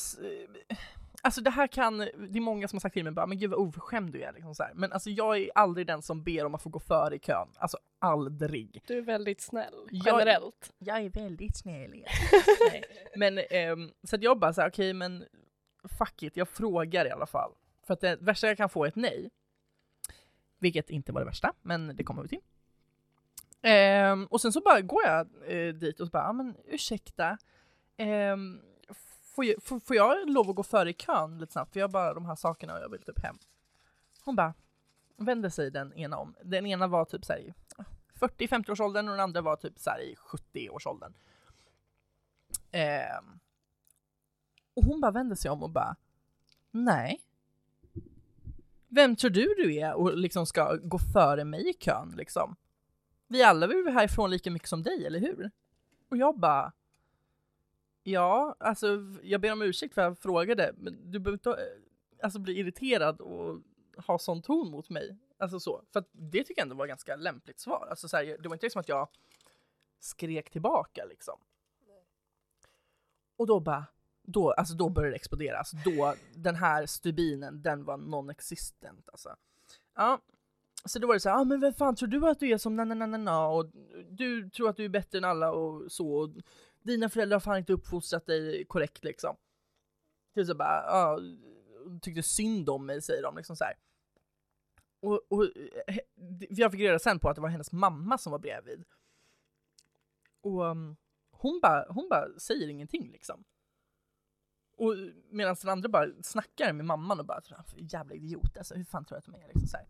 [1.22, 3.50] alltså det här kan, det är många som har sagt till mig bara men gud
[3.50, 4.72] vad oförskämd du är liksom så här.
[4.74, 7.48] Men alltså jag är aldrig den som ber om att få gå före i kön,
[7.56, 8.82] alltså aldrig.
[8.88, 10.74] Du är väldigt snäll, Jag- generellt.
[10.78, 12.06] Jag är väldigt snäll.
[13.16, 15.26] Men ehm, så att jag bara såhär, okej men
[15.98, 17.52] fuck it, jag frågar i alla fall.
[17.88, 19.30] För att det värsta jag kan få är ett nej.
[20.60, 22.42] Vilket inte var det värsta, men det kommer vi till.
[23.62, 27.38] Ehm, och sen så bara går jag eh, dit och så bara, men ursäkta.
[27.98, 28.62] ehm,
[29.40, 31.74] får, jag, får, får jag lov att gå före i kön lite snabbt?
[31.74, 33.38] För jag har bara de här sakerna och jag vill typ hem.
[34.24, 34.54] Hon bara
[35.18, 36.36] vänder sig den ena om.
[36.44, 37.54] Den ena var typ såhär i
[38.20, 41.14] 40-50 års åldern och den andra var typ såhär i 70 års åldern.
[42.72, 43.20] Eh,
[44.74, 45.96] och hon bara vänder sig om och bara
[46.72, 47.22] Nej.
[48.88, 52.56] Vem tror du du är och liksom ska gå före mig i kön liksom?
[53.28, 55.52] Vi alla vill väl härifrån lika mycket som dig, eller hur?
[56.10, 56.72] Och jag bara
[58.12, 58.88] Ja, alltså
[59.24, 62.60] jag ber om ursäkt för att jag frågade, men du behöver inte eh, alltså, bli
[62.60, 63.62] irriterad och
[64.08, 65.18] ha sån ton mot mig.
[65.38, 67.88] Alltså så, för att det tycker jag ändå var ett ganska lämpligt svar.
[67.90, 69.08] Alltså så här, det var inte liksom att jag
[70.00, 71.40] skrek tillbaka liksom.
[73.38, 73.86] Och då bara,
[74.24, 75.58] då, alltså då började det explodera.
[75.58, 79.36] Alltså då, den här stubinen, den var non-existent alltså.
[79.96, 80.22] Ja,
[80.86, 82.58] så då var det så här, ah, men vem fan tror du att du är
[82.58, 83.72] som na na na na na och
[84.10, 86.14] du tror att du är bättre än alla och så.
[86.14, 86.30] Och
[86.84, 89.36] dina föräldrar har fan inte uppfostrat dig korrekt liksom.
[90.36, 91.20] Typ så bara, ja,
[92.02, 93.74] tyckte synd om mig säger de liksom så här.
[95.02, 95.48] Och, och
[96.50, 98.86] jag fick reda sen på att det var hennes mamma som var bredvid.
[100.42, 100.98] Och um,
[101.32, 103.44] hon bara, hon bara säger ingenting liksom.
[104.78, 104.96] Och
[105.30, 107.42] medan den andra bara snackar med mamman och bara
[107.78, 109.88] jävla idiot alltså, hur fan tror du att de är liksom så här.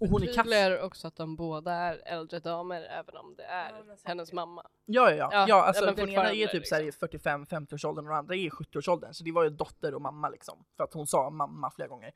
[0.00, 0.84] Och hon är kass.
[0.84, 3.72] Också att de båda är äldre damer även om det är
[4.04, 4.66] hennes mamma.
[4.84, 5.28] Ja, ja, ja.
[5.32, 8.18] Ja, ja alltså ja, den ena är typ såhär i 45-50 års åldern och den
[8.18, 9.14] andra är i 70 års åldern.
[9.14, 10.64] Så det var ju dotter och mamma liksom.
[10.76, 12.12] För att hon sa mamma flera gånger.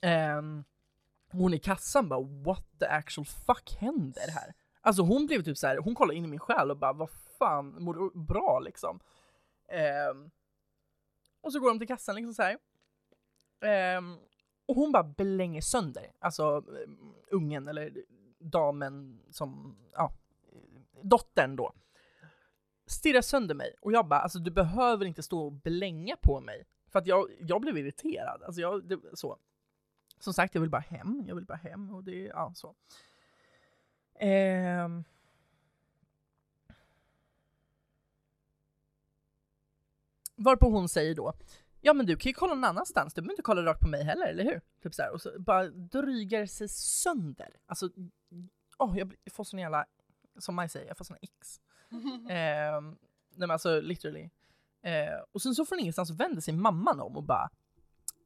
[0.00, 0.64] Ehm,
[1.32, 4.54] hon i kassan bara what the actual fuck händer här?
[4.80, 7.10] Alltså hon blev typ så här, hon kollade in i min själ och bara vad
[7.38, 9.00] fan, mår du bra liksom?
[9.68, 10.30] Ehm,
[11.40, 12.58] och så går de till kassan liksom så här.
[13.60, 14.18] Ehm,
[14.68, 16.90] och hon bara blänger sönder, alltså eh,
[17.30, 17.92] ungen eller
[18.38, 20.12] damen som, ja,
[21.02, 21.72] dottern då.
[22.86, 26.64] Stirrar sönder mig och jag bara, alltså du behöver inte stå och blänga på mig.
[26.88, 29.38] För att jag, jag blev irriterad, alltså jag, det, så.
[30.18, 32.74] Som sagt, jag vill bara hem, jag vill bara hem och det, ja så.
[34.14, 35.04] Ehm.
[40.36, 41.32] Varpå hon säger då,
[41.80, 44.04] ja men du kan ju kolla någon annanstans, du behöver inte kolla rakt på mig
[44.04, 44.60] heller, eller hur?
[44.82, 47.56] Typ så här, och så bara drygar sig sönder.
[47.66, 47.90] Alltså,
[48.78, 49.86] åh, jag får sån jävla,
[50.38, 51.60] som Maj säger, jag får såna x.
[52.30, 52.88] Ehm,
[53.30, 54.30] nej men alltså literally.
[54.82, 57.50] Eh, och sen så från ingenstans vänder sig mamman om och bara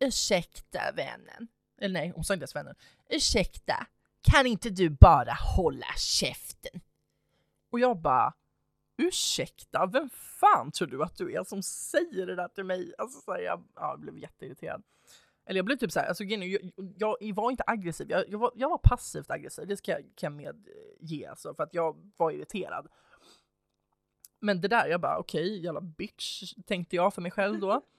[0.01, 1.49] Ursäkta vännen.
[1.81, 2.75] Eller nej, hon sa inte ens vännen.
[3.09, 3.87] Ursäkta,
[4.23, 6.81] kan inte du bara hålla käften?
[7.71, 8.35] Och jag bara
[9.07, 12.95] Ursäkta, vem fan tror du att du är som säger det där till mig?
[12.99, 14.83] Alltså så här, jag, ja, jag blev jätteirriterad.
[15.47, 18.53] Eller jag blev typ såhär, alltså, är, jag, jag var inte aggressiv, jag, jag, var,
[18.55, 20.55] jag var passivt aggressiv, det ska jag, kan jag
[21.01, 22.89] medge alltså, för att jag var irriterad.
[24.41, 27.81] Men det där, jag bara okej, jävla bitch, tänkte jag för mig själv då.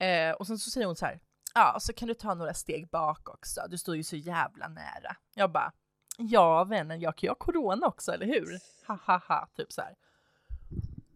[0.00, 1.20] Eh, och sen så säger hon så här,
[1.54, 5.16] ja så kan du ta några steg bak också, du står ju så jävla nära.
[5.34, 5.72] Jag bara,
[6.16, 8.58] ja vännen, jag kan ju ha corona också, eller hur?
[8.86, 9.94] Ha ha ha, typ så här.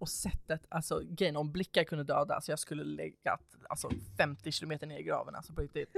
[0.04, 3.38] Och sättet, alltså grejen om blickar kunde döda, så jag skulle lägga
[3.68, 5.88] alltså 50 kilometer ner i graven alltså på riktigt.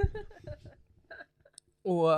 [1.83, 2.09] och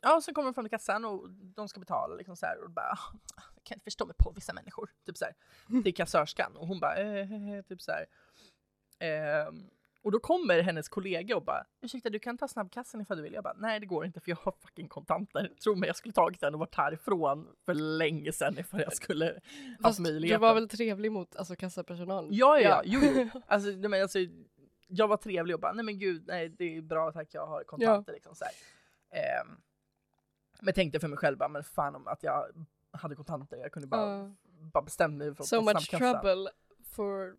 [0.00, 2.64] ja, och sen kommer de fram till kassan och de ska betala liksom så här
[2.64, 3.12] och bara, ah,
[3.54, 5.34] jag kan inte förstå mig på vissa människor, typ så här.
[5.82, 8.06] Till kassörskan och hon bara, eh, eh, eh typ så här.
[8.98, 9.52] Eh,
[10.02, 13.32] och då kommer hennes kollega och bara, ursäkta du kan ta snabbkassan ifall du vill.
[13.32, 15.52] Jag bara, nej det går inte för jag har fucking kontanter.
[15.64, 19.26] Tro mig jag skulle tagit den och varit härifrån för länge sedan ifall jag skulle
[19.26, 20.40] haft Fast du möjligheten.
[20.40, 22.30] var väl trevlig mot alltså, kassapersonalen?
[22.34, 22.98] Ja, ja, ja.
[23.02, 23.28] Jo.
[23.46, 24.18] Alltså, nej, men alltså,
[24.88, 27.64] jag var trevlig och bara, nej men gud, nej det är bra tack, jag har
[27.64, 28.44] kontanter liksom så.
[29.10, 29.56] Ehm,
[30.60, 33.88] men tänkte för mig själv bara, men fan om att jag hade kontanter, jag kunde
[33.88, 34.34] bara, Ja.
[34.72, 36.20] bara bestämma mig för att So much snabbkassa.
[36.20, 36.50] trouble
[36.84, 37.36] for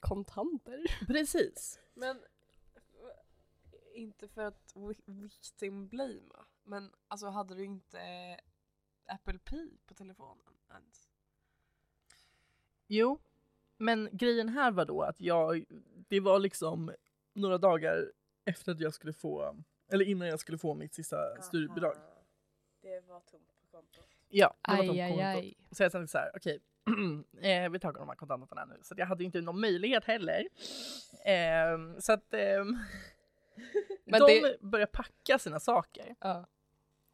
[0.00, 0.84] kontanter.
[1.06, 1.80] Precis.
[1.94, 2.24] Men
[3.94, 8.00] inte för att vi- victim blamea, men alltså hade du inte
[9.06, 11.08] Apple Pay på telefonen ens?
[12.86, 13.18] Jo,
[13.76, 15.64] men grejen här var då att jag,
[16.08, 16.92] det var liksom
[17.32, 18.12] några dagar
[18.44, 19.56] efter att jag skulle få,
[19.92, 21.96] eller innan jag skulle få mitt sista studiebidrag.
[22.80, 24.04] Det var tomt på kontot.
[24.28, 25.76] Ja, det var tomt aj, kontot.
[25.76, 26.60] Så jag tänkte så här, okej,
[27.42, 28.78] eh, vi tar de här kontanterna nu.
[28.82, 30.48] Så jag hade ju inte någon möjlighet heller.
[31.24, 32.78] Ehm, så att ehm,
[34.04, 36.14] Men de det- börjar packa sina saker.
[36.20, 36.46] Ja.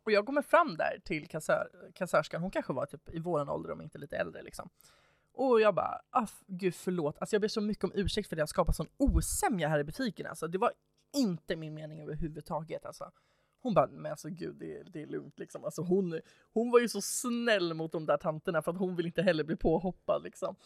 [0.04, 3.70] Och jag kommer fram där till kassör, kassörskan, hon kanske var typ i våran ålder
[3.72, 4.70] om inte lite äldre liksom.
[5.32, 8.38] Och jag bara, ah, gud förlåt, alltså jag ber så mycket om ursäkt för att
[8.38, 10.48] jag skapat sån osämja här i butiken alltså.
[10.48, 10.72] Det var
[11.16, 13.10] inte min mening överhuvudtaget alltså.
[13.64, 15.64] Hon bara, men alltså gud det, det är lugnt liksom.
[15.64, 16.20] Alltså hon,
[16.52, 19.44] hon var ju så snäll mot de där tanterna för att hon vill inte heller
[19.44, 20.56] bli påhoppad liksom.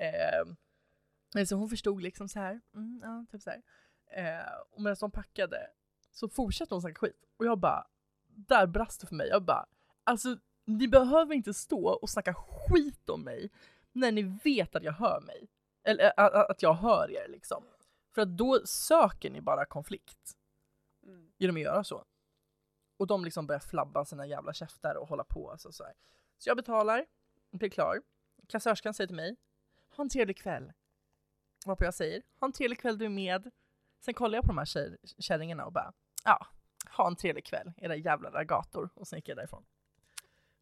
[0.00, 3.62] Eh, så hon förstod liksom så här, mm, ja, typ så här.
[4.10, 5.66] Eh, och medan de packade
[6.12, 7.24] så fortsatte hon snacka skit.
[7.36, 7.86] Och jag bara,
[8.28, 9.28] där brast det för mig.
[9.28, 9.66] Jag bara,
[10.04, 13.50] alltså ni behöver inte stå och snacka skit om mig
[13.92, 15.48] när ni vet att jag hör mig.
[15.84, 16.12] Eller
[16.50, 17.64] att jag hör er liksom.
[18.14, 20.36] För att då söker ni bara konflikt
[21.06, 21.32] Mm.
[21.38, 22.04] genom att göra så.
[22.96, 25.50] Och de liksom börjar flabba sina jävla käftar och hålla på.
[25.50, 25.92] Alltså, så, här.
[26.38, 27.06] så jag betalar,
[27.50, 28.02] blir klar.
[28.48, 29.36] Kassörskan säger till mig,
[29.96, 30.72] ha en trevlig kväll.
[31.66, 33.50] Varpå jag säger, ha en trevlig kväll du är med.
[34.00, 35.92] Sen kollar jag på de här tjej- kärringarna och bara,
[36.24, 36.46] ja,
[36.96, 38.90] ha en trevlig kväll, era jävla ragator.
[38.94, 39.64] Och sen gick jag därifrån.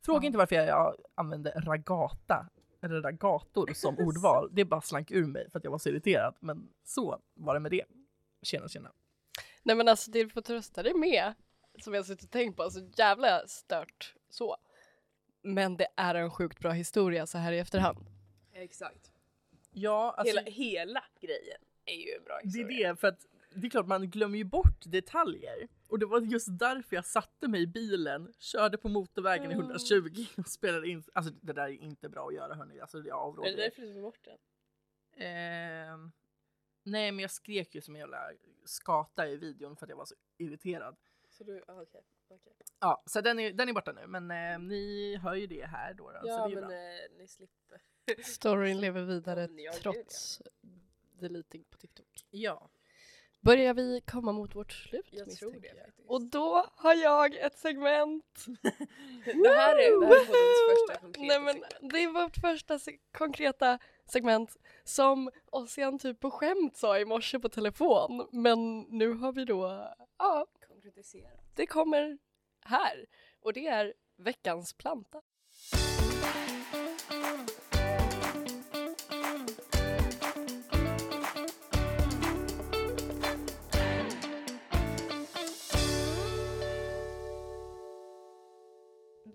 [0.04, 0.26] Fråga Ja.
[0.26, 2.48] inte varför jag, jag använde ragata,
[2.82, 4.48] eller ragator som ordval.
[4.52, 6.36] Det bara slank ur mig för att jag var så irriterad.
[6.40, 7.84] Men så var det med det.
[8.42, 8.92] Tjena tjena.
[9.62, 11.34] Nej men alltså det du får trösta dig med,
[11.78, 14.56] som jag suttit och tänkt på, alltså jävla stört så.
[15.42, 18.06] Men det är en sjukt bra historia så här i efterhand.
[18.52, 19.12] Exakt.
[19.70, 22.88] Ja, alltså, hela, hela grejen är ju en bra det är historia.
[22.88, 25.68] det, för att det är klart man glömmer ju bort detaljer.
[25.88, 30.26] Och det var just därför jag satte mig i bilen, körde på motorvägen i 120
[30.36, 31.04] och spelade in.
[31.12, 33.50] Alltså det där är inte bra att göra hörni, alltså jag avråder.
[33.50, 34.38] Är det därför du tog bort den?
[35.26, 36.12] Ehm,
[36.82, 38.30] nej men jag skrek ju som en jävla
[38.64, 40.96] skata i videon för att jag var så irriterad.
[41.38, 42.00] Så du, ah, okej.
[42.30, 42.52] okej.
[42.80, 45.94] Ja, så den är, den är borta nu men eh, ni hör ju det här
[45.94, 46.10] då.
[46.12, 46.76] då så Ja det är men bra.
[46.76, 47.80] eh, ni slipper.
[48.24, 50.42] Storyn lever vidare Ja, trots
[51.20, 52.06] deleting på TikTok.
[52.30, 52.70] Ja.
[53.40, 55.76] Börjar vi komma mot vårt slut Jag tror det jag.
[55.86, 56.08] faktiskt.
[56.10, 58.44] Och då har jag ett segment.
[59.24, 61.92] Det här är, det här är poddens första konkreta Nej men segment.
[61.92, 67.38] det är vårt första se- konkreta segment som Ossian typ på skämt sa i morse
[67.38, 68.28] på telefon.
[68.32, 70.46] Men nu har vi då, ja,
[70.84, 71.40] Konkretiserat.
[71.54, 72.18] det kommer
[72.60, 73.06] här.
[73.40, 75.22] Och det är veckans planta.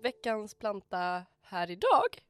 [0.02, 2.24] Veckans planta här idag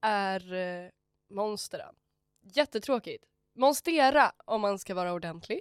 [0.00, 0.90] är eh,
[1.30, 1.94] Monstera.
[2.42, 3.24] Jättetråkigt.
[3.52, 5.60] Monstera om man ska vara ordentlig.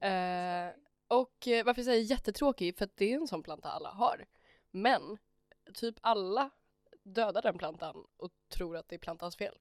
[0.00, 0.68] Eh,
[1.08, 2.78] och eh, varför säger jag jättetråkig?
[2.78, 4.26] För att det är en sån planta alla har.
[4.70, 5.18] Men
[5.74, 6.50] typ alla
[7.02, 9.54] dödar den plantan och tror att det är plantans fel.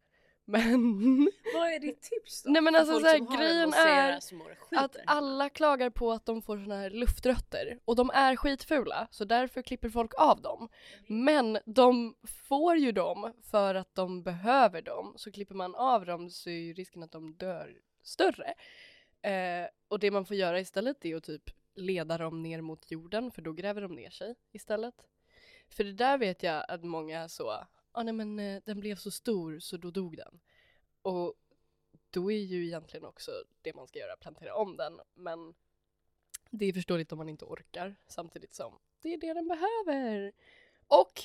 [0.49, 0.71] Men
[1.53, 2.51] Vad är ditt tips då?
[2.51, 4.19] Nej, men alltså folk så här, som har en grejen är
[4.75, 9.25] att alla klagar på att de får såna här luftrötter och de är skitfula så
[9.25, 10.69] därför klipper folk av dem.
[11.07, 12.15] Men de
[12.47, 16.59] får ju dem för att de behöver dem så klipper man av dem så är
[16.59, 17.73] ju risken att de dör
[18.03, 18.53] större.
[19.21, 23.31] Eh, och det man får göra istället är att typ leda dem ner mot jorden
[23.31, 25.07] för då gräver de ner sig istället.
[25.69, 27.49] För det där vet jag att många är så,
[27.91, 30.39] ah, nej men eh, den blev så stor så då dog den.
[31.01, 31.33] Och
[32.09, 34.99] då är ju egentligen också det man ska göra plantera om den.
[35.13, 35.53] Men
[36.49, 40.31] det är förståeligt om man inte orkar samtidigt som det är det den behöver.
[40.87, 41.23] Och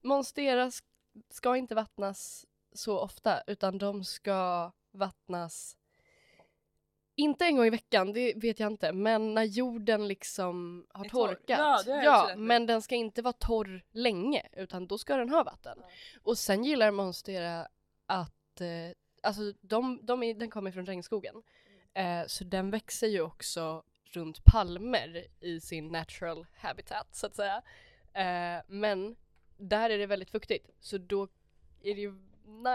[0.00, 0.70] Monstera
[1.30, 5.77] ska inte vattnas så ofta utan de ska vattnas
[7.18, 11.08] inte en gång i veckan, det vet jag inte, men när jorden liksom har Är
[11.08, 11.86] torkat.
[11.86, 15.78] Ja, ja men den ska inte vara torr länge utan då ska den ha vatten.
[16.22, 17.68] Och sen gillar Monstera
[18.06, 21.42] att, eh, alltså de, de är, den kommer från regnskogen.
[21.94, 27.62] Eh, så den växer ju också runt palmer i sin natural habitat så att säga.
[28.12, 29.16] Eh, men
[29.56, 31.28] där är det väldigt fuktigt så då
[31.82, 32.14] är det ju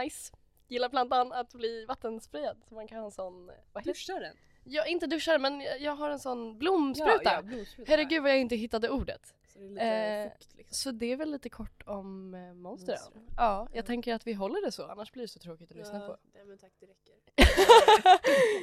[0.04, 0.34] nice,
[0.74, 4.36] gillar plantan att bli vattensprid så man kan ha en sån, vad heter Duscha den.
[4.64, 7.22] Jag inte duschar men jag- har en sån blomspruta.
[7.24, 7.92] Ja, ja, blomspruta.
[7.92, 9.34] Herregud vad jag inte hittade ordet.
[9.48, 10.74] Så det är lite Eh, fukt liksom.
[10.74, 12.54] Så det är väl lite kort om eh.
[12.54, 12.98] Monstren.
[13.38, 16.00] Ja, jag tänker att vi håller det så annars blir det så tråkigt att lyssna
[16.00, 16.18] på.
[16.34, 17.14] Nej men tack det räcker.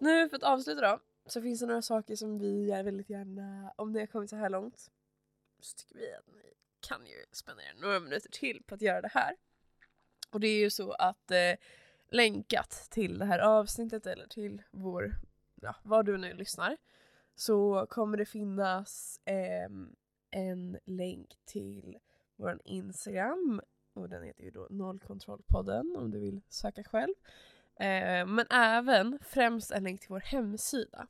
[0.00, 3.72] Nu för att avsluta då så finns det några saker som vi är väldigt gärna,
[3.76, 4.90] om ni har kommit så här långt
[5.60, 6.54] så tycker vi att ni
[6.88, 9.36] kan ju spendera några minuter till på att göra det här.
[10.30, 11.54] Och det är ju så att eh,
[12.08, 15.14] länkat till det här avsnittet eller till vår,
[15.54, 16.76] ja, vad du nu lyssnar
[17.34, 19.68] så kommer det finnas eh,
[20.30, 21.98] en länk till
[22.36, 23.60] vår Instagram
[23.94, 27.14] och den heter ju då Nollkontrollpodden om du vill söka själv.
[27.76, 31.06] Eh, men även främst en länk till vår hemsida.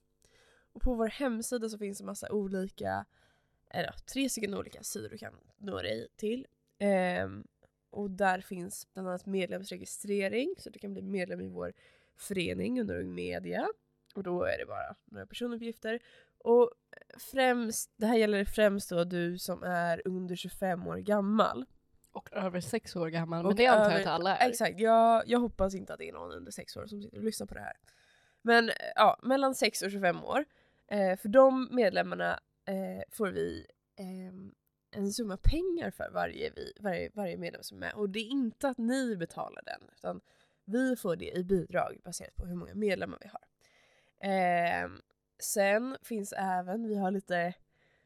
[0.72, 3.04] Och på vår hemsida så finns det massa olika,
[3.74, 6.46] eller tre stycken olika sidor du kan nå dig till.
[6.78, 7.44] Ehm,
[7.90, 11.72] och där finns bland annat medlemsregistrering så du kan bli medlem i vår
[12.16, 13.68] förening under Ung Media.
[14.14, 16.00] Och då är det bara några personuppgifter.
[16.38, 16.70] Och
[17.18, 21.66] främst, det här gäller främst då du som är under 25 år gammal.
[22.12, 24.48] Och över sex år gammal, men Och det antar jag att alla är.
[24.50, 27.24] Exakt, jag, jag hoppas inte att det är någon under 6 år som sitter och
[27.24, 27.76] lyssnar på det här.
[28.42, 30.44] Men eh, ja, mellan 6 och 25 år.
[30.86, 34.54] Eh, för de medlemmarna eh, får vi ehm,
[34.90, 37.94] en summa pengar för varje, vi, varje, varje medlem som är med.
[37.94, 40.20] Och det är inte att ni betalar den, utan
[40.64, 43.42] vi får det i bidrag baserat på hur många medlemmar vi har.
[44.20, 45.00] Ehm,
[45.38, 47.54] sen finns även, vi har lite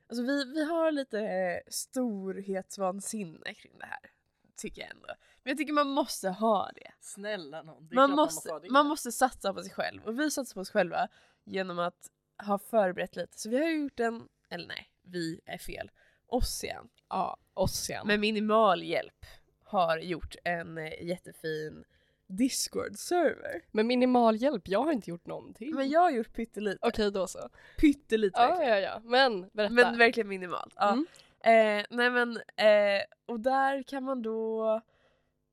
[0.09, 4.11] Alltså vi, vi har lite eh, storhetsvansinne kring det här.
[4.57, 5.09] Tycker jag ändå.
[5.43, 6.93] Men jag tycker man måste ha det.
[7.01, 7.89] Snälla någon.
[7.89, 8.71] det Man måste, det.
[8.71, 10.05] man måste satsa på sig själv.
[10.05, 11.09] Och vi satsar på oss själva
[11.45, 12.11] genom att
[12.47, 13.39] ha förberett lite.
[13.39, 15.91] Så vi har gjort en, eller nej, vi är fel.
[16.27, 18.07] Ossian, Ja, Ossian.
[18.07, 19.27] med minimal hjälp,
[19.65, 21.85] har gjort en eh, jättefin
[22.27, 23.61] Discord-server.
[23.73, 25.75] Med minimal hjälp, jag har inte gjort någonting.
[25.75, 26.79] Men jag har gjort pyttelite.
[26.89, 27.49] Okej då så.
[27.81, 28.71] Pyttelite Ja, verkligen.
[28.71, 29.01] ja, ja.
[29.05, 29.75] Men berätta.
[29.75, 30.75] Men verkligen minimalt.
[30.77, 30.93] Ja.
[30.93, 31.07] Mm.
[31.41, 34.81] Eh, nej men, eh, och där kan man då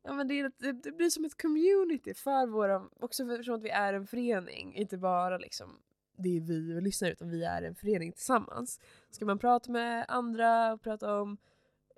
[0.03, 3.63] Ja men det, ett- det, det blir som ett community för våra, också eftersom att
[3.63, 5.79] vi är en förening, inte bara liksom
[6.17, 8.79] det är vi och lyssnar utan vi är en förening tillsammans.
[9.11, 11.37] Ska man prata med andra och prata om,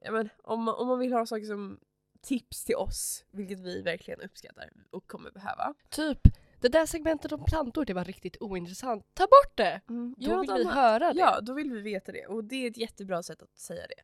[0.03, 1.79] ja men om, man- om man vill ha saker som
[2.21, 5.73] tips till oss, vilket vi verkligen uppskattar och kommer behöva.
[5.89, 6.19] Typ,
[6.61, 9.05] det där segmentet om plantor, det var riktigt ointressant.
[9.13, 9.81] Ta bort det!
[9.87, 11.19] Då vill vi höra det.
[11.19, 14.01] Ja, då vill vi veta det och det är ett jättebra sätt att säga det.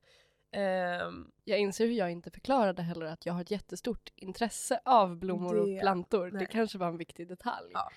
[0.53, 5.15] Ehm, Jag inser hur jag inte förklarade heller att jag har ett jättestort intresse av
[5.17, 6.29] blommor Det- och plantor.
[6.31, 6.39] nej.
[6.39, 7.71] Det kanske var en viktig detalj.
[7.73, 7.89] ja,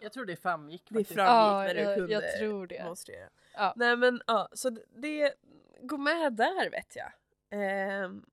[0.00, 1.14] Jag tror det framgick det faktiskt.
[1.14, 2.78] framgick Ja, när du jag, kunde jag tror det.
[2.78, 3.28] demonstrera.
[3.54, 3.72] Ja.
[3.76, 5.34] Nej men ja, så det-
[5.82, 7.12] gå med där vet jag.
[7.50, 8.24] Ehm,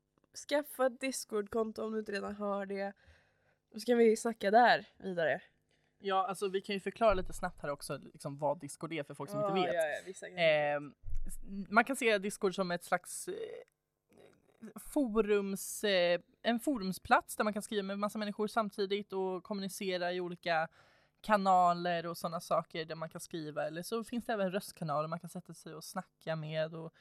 [0.50, 2.94] skaffa ett discord-konto om du inte redan har det.
[3.74, 5.42] Då ska vi snacka där vidare.
[6.00, 9.14] Ja, alltså vi kan ju förklara lite snabbt här också liksom, vad Discord är för
[9.14, 9.74] folk som inte vet.
[9.76, 10.94] Ja, ja, vissa kan- Ehm,
[11.70, 13.36] man kan se Discord som ett slags eh,
[14.76, 20.20] forums, eh, en forumsplats där man kan skriva med massa människor samtidigt och kommunicera i
[20.20, 20.68] olika
[21.22, 25.20] kanaler och sådana saker där man kan skriva eller så finns det även röstkanaler man
[25.20, 26.94] kan sätta sig och snacka med och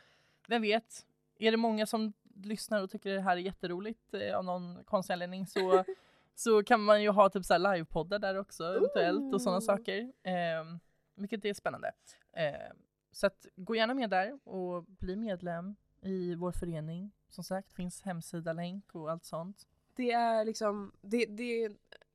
[0.47, 1.07] vem vet,
[1.39, 2.13] är det många som
[2.45, 5.85] lyssnar och tycker det här är jätteroligt eh, av någon konstig anledning så
[6.35, 10.13] så kan man ju ha typ så livepoddar där också eventuellt och sådana saker.
[10.23, 10.81] Ehm,
[11.15, 11.93] vilket är spännande.
[12.33, 12.77] Ehm,
[13.13, 17.13] så att gå gärna med där och bli medlem i vår förening.
[17.29, 19.67] Som sagt finns hemsida, länk och allt sånt.
[19.95, 21.73] Det är liksom, det, det är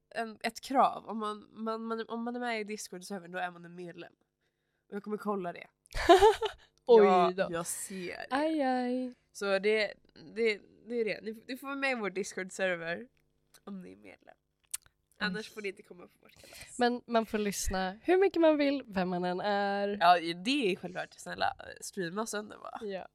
[0.10, 1.06] en, ett krav.
[1.06, 4.14] Om man, man, man, om man är med i discord-servern då är man en medlem.
[4.88, 5.68] Och jag kommer kolla det.
[6.86, 7.48] Oj ja, då.
[7.50, 8.26] Jag ser.
[8.30, 9.14] Aj, aj.
[9.32, 9.94] Så det,
[10.36, 11.22] det, det är det.
[11.22, 13.08] Ni, ni får vara med i vår discord-server
[13.64, 14.36] om ni är medlem.
[15.18, 16.80] Annars får ni inte komma på vårt kalas.
[16.80, 19.98] Men man får lyssna hur mycket man vill, vem man än är.
[20.00, 21.14] Ja det är självklart.
[21.14, 22.80] Snälla streama sönder bara.
[22.82, 23.08] Ja.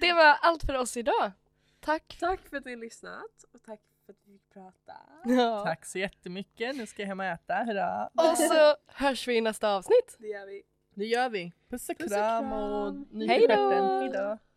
[0.00, 1.32] Det var allt för oss idag.
[1.80, 2.16] Tack.
[2.20, 4.96] Tack för att ni har lyssnat och tack för att vi fick prata.
[5.24, 5.62] Ja.
[5.64, 6.76] Tack så jättemycket.
[6.76, 7.54] Nu ska jag hem och äta.
[7.54, 8.06] Hurra!
[8.06, 10.16] Och så hörs vi i nästa avsnitt.
[10.18, 10.62] Det gör vi.
[10.94, 11.52] Det gör vi.
[11.68, 12.94] Puss och Puss och kram och
[13.28, 13.28] stjärten.
[13.28, 14.38] Hej då!